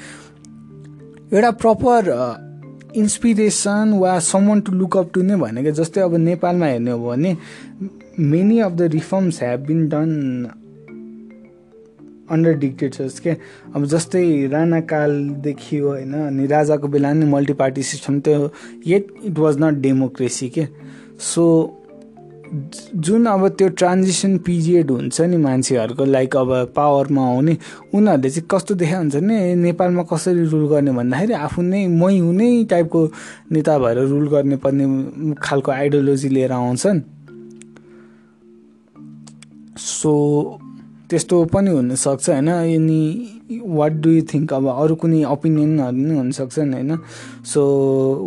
एउटा 1.32 1.50
प्रपर 1.50 2.00
इन्सपिरेसन 2.96 3.92
वा 4.00 4.18
समन 4.18 4.60
टु 4.60 4.72
लुकअप 4.72 5.10
टु 5.14 5.22
नै 5.22 5.36
भनेको 5.36 5.70
जस्तै 5.70 6.00
अब 6.00 6.14
नेपालमा 6.16 6.66
हेर्ने 6.66 6.90
हो 6.90 7.10
भने 7.10 7.36
many 8.18 8.58
of 8.60 8.72
the 8.72 8.82
reforms 8.96 9.42
have 9.42 9.60
been 9.60 9.88
done 9.88 10.10
under 12.30 12.52
dictators 12.52 13.18
के 13.20 13.30
अब 13.74 13.84
जस्तै 13.84 14.46
राणाकालदेखि 14.46 15.78
हो 15.78 15.88
होइन 15.88 16.14
अनि 16.14 16.46
राजाको 16.46 16.88
बेला 16.88 17.12
नि 17.12 17.26
मल्टी 17.26 17.52
पार्टी 17.52 17.82
सिस्टम 17.82 18.20
त्यो 18.20 18.50
yet 18.86 19.06
it 19.24 19.38
was 19.38 19.58
not 19.60 19.74
democracy 19.80 20.48
के? 20.48 20.66
सो 21.20 21.76
जुन 22.96 23.26
अब 23.26 23.48
त्यो 23.48 23.68
ट्रान्जिसन 23.68 24.38
पिरियड 24.38 24.90
हुन्छ 24.90 25.20
नि 25.20 25.36
मान्छेहरूको 25.36 26.04
लाइक 26.04 26.36
अब 26.36 26.72
पावरमा 26.76 27.26
आउने 27.26 27.56
उनीहरूले 27.94 28.30
चाहिँ 28.30 28.48
कस्तो 28.50 28.74
देखा 28.74 28.98
हुन्छ 28.98 29.16
नि 29.16 29.54
नेपालमा 29.54 30.02
कसरी 30.02 30.44
रुल 30.44 30.66
गर्ने 30.68 30.92
भन्दाखेरि 30.92 31.32
आफू 31.32 31.62
नै 31.62 31.86
मै 31.86 32.18
हुने 32.18 32.64
टाइपको 32.64 33.06
नेता 33.52 33.78
भएर 33.78 33.98
रुल 33.98 34.28
गर्ने 34.28 34.56
पर्ने 34.56 35.34
खालको 35.42 35.72
आइडियोलोजी 35.72 36.28
लिएर 36.28 36.52
आउँछन्। 36.52 37.00
सो 39.78 40.12
त्यस्तो 41.10 41.44
पनि 41.44 41.70
हुनसक्छ 41.70 42.30
होइन? 42.30 42.48
अनि 42.48 43.60
वाट 43.66 43.92
डु 43.92 44.10
यु 44.10 44.22
थिङ्क 44.34 44.52
अब 44.52 44.66
अरू 44.68 44.94
कुनै 44.94 45.24
ओपिनियनहरू 45.24 45.96
पनि 45.96 46.16
हुनसक्छ 46.16 46.58
होइन? 46.58 46.98
So 47.44 47.62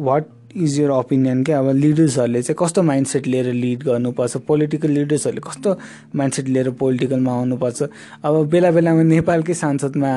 what 0.04 0.26
is 0.56 0.80
your 0.80 0.90
opinion 0.90 1.44
क्या? 1.44 1.60
अब 1.60 1.70
लिडर्सहरूले 1.76 2.42
चाहिँ 2.42 2.56
कस्तो 2.60 2.82
माइन्डसेट 2.84 3.28
लिएर 3.28 3.52
लिड 3.54 3.84
गर्नुपर्छ? 3.84 4.38
पोलिटिकल 4.48 4.90
लिडर्सहरूले 4.90 5.42
कस्तो 5.50 5.78
माइन्डसेट 6.16 6.48
लिएर 6.48 6.70
पोलिटिकलमा 6.80 7.32
आउनुपर्छ? 7.34 7.84
अब 8.24 8.48
बेला 8.50 8.72
बेलामा 8.72 9.04
नेपालकै 9.04 9.54
सांसदमा 9.54 10.12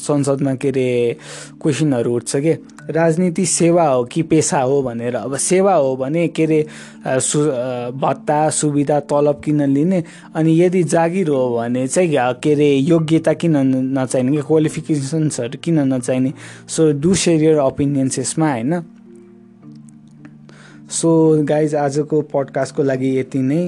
संसदमा 0.00 0.54
के 0.54 0.68
अरे 0.68 1.16
क्वेसनहरू 1.62 2.14
उठ्छ 2.16 2.36
के? 2.36 2.52
राजनीति 2.90 3.46
सेवा 3.46 3.86
हो 3.88 4.04
कि 4.04 4.22
पेसा 4.22 4.60
हो 4.60 4.82
भनेर? 4.82 5.16
अब 5.16 5.36
सेवा 5.36 5.74
हो 5.74 5.96
भने 5.96 6.26
के 6.28 6.44
अरे 6.44 6.64
सु 7.20 7.38
भत्ता 7.96 8.48
सुविधा 8.50 9.00
तलब 9.08 9.40
किन 9.44 9.62
लिने? 9.70 10.02
अनि 10.34 10.60
यदि 10.60 10.82
जागिर 10.84 11.28
हो 11.28 11.56
भने 11.56 11.86
चाहिँ 11.88 12.10
के 12.42 12.52
अरे 12.52 12.72
योग्यता 12.74 13.32
किन 13.32 13.56
नचाहिने? 13.98 14.36
कि 14.36 14.42
क्वालिफिकेसन्सहरू 14.42 15.58
किन 15.64 15.80
नचाहिने? 15.94 16.32
So 16.68 16.92
do 17.00 17.14
share 17.14 17.44
your 17.44 17.58
opinions 17.58 18.18
यसमा 18.18 18.52
होइन? 18.52 18.82
सो 20.90 21.10
गाइज 21.44 21.74
आजको 21.74 22.20
पडकास्टको 22.30 22.82
लागि 22.82 23.18
यति 23.18 23.38
नै। 23.42 23.62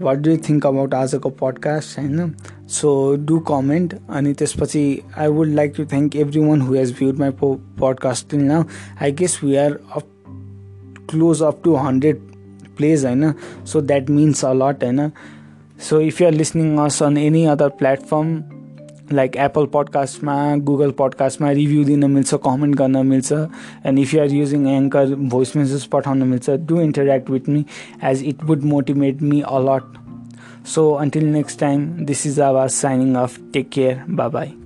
वाट 0.00 0.18
डु 0.18 0.36
थिङ्क 0.48 0.66
अबाउट 0.66 0.94
आजको 0.94 1.30
पडकास्ट 1.40 1.98
होइन 1.98 2.32
सो 2.68 2.90
डु 3.26 3.38
कमेन्ट 3.38 3.94
अनि 4.10 4.32
त्यसपछि 4.32 4.82
I 5.18 5.28
would 5.28 5.48
like 5.48 5.72
to 5.76 5.84
thank 5.84 6.16
everyone 6.44 6.60
who 6.60 6.74
has 6.74 6.92
viewed 6.98 7.18
my 7.18 7.30
पो 7.40 7.52
podcast 7.80 8.30
till 8.30 8.40
now 8.40 8.64
I 9.02 9.12
guess 9.12 9.38
we 9.44 9.56
are 9.56 9.78
up 9.94 10.06
close 11.10 11.42
up 11.42 11.60
to 11.64 11.74
hundred 11.76 12.20
plays 12.76 13.04
होइन 13.06 13.32
so 13.64 13.80
that 13.80 14.10
means 14.10 14.44
a 14.44 14.52
lot 14.52 14.84
होइन 14.84 15.10
so 15.88 16.00
if 16.00 16.20
you 16.20 16.26
are 16.26 16.32
listening 16.34 16.76
us 16.78 17.02
on 17.02 17.16
any 17.16 17.44
other 17.46 17.68
platform 17.78 18.34
like 19.12 19.36
Apple 19.36 19.66
पडकास्टमा 19.66 20.34
Google 20.64 20.90
पडकास्टमा 20.98 21.50
review 21.50 21.84
दिन 21.84 22.10
मिल्छ 22.10 22.34
comment 22.44 22.76
गर्न 22.76 23.06
मिल्छ 23.06 23.32
and 23.32 23.98
if 23.98 24.14
you 24.14 24.20
are 24.20 24.32
using 24.32 24.68
Anchor 24.68 25.14
voice 25.30 25.56
message 25.56 25.86
पठाउन 25.86 26.22
मिल्छ 26.28 26.50
do 26.68 26.80
interact 26.80 27.30
with 27.30 27.48
me 27.48 27.64
as 28.04 28.22
it 28.24 28.44
would 28.44 28.64
motivate 28.66 29.22
me 29.22 29.40
a lot 29.50 29.98
so 30.68 30.90
until 30.94 31.24
next 31.24 31.60
time 31.60 31.86
this 32.06 32.26
is 32.26 32.40
our 32.40 32.68
signing 32.78 33.14
off 33.16 33.38
take 33.52 33.68
care 33.68 34.02
bye 34.10 34.59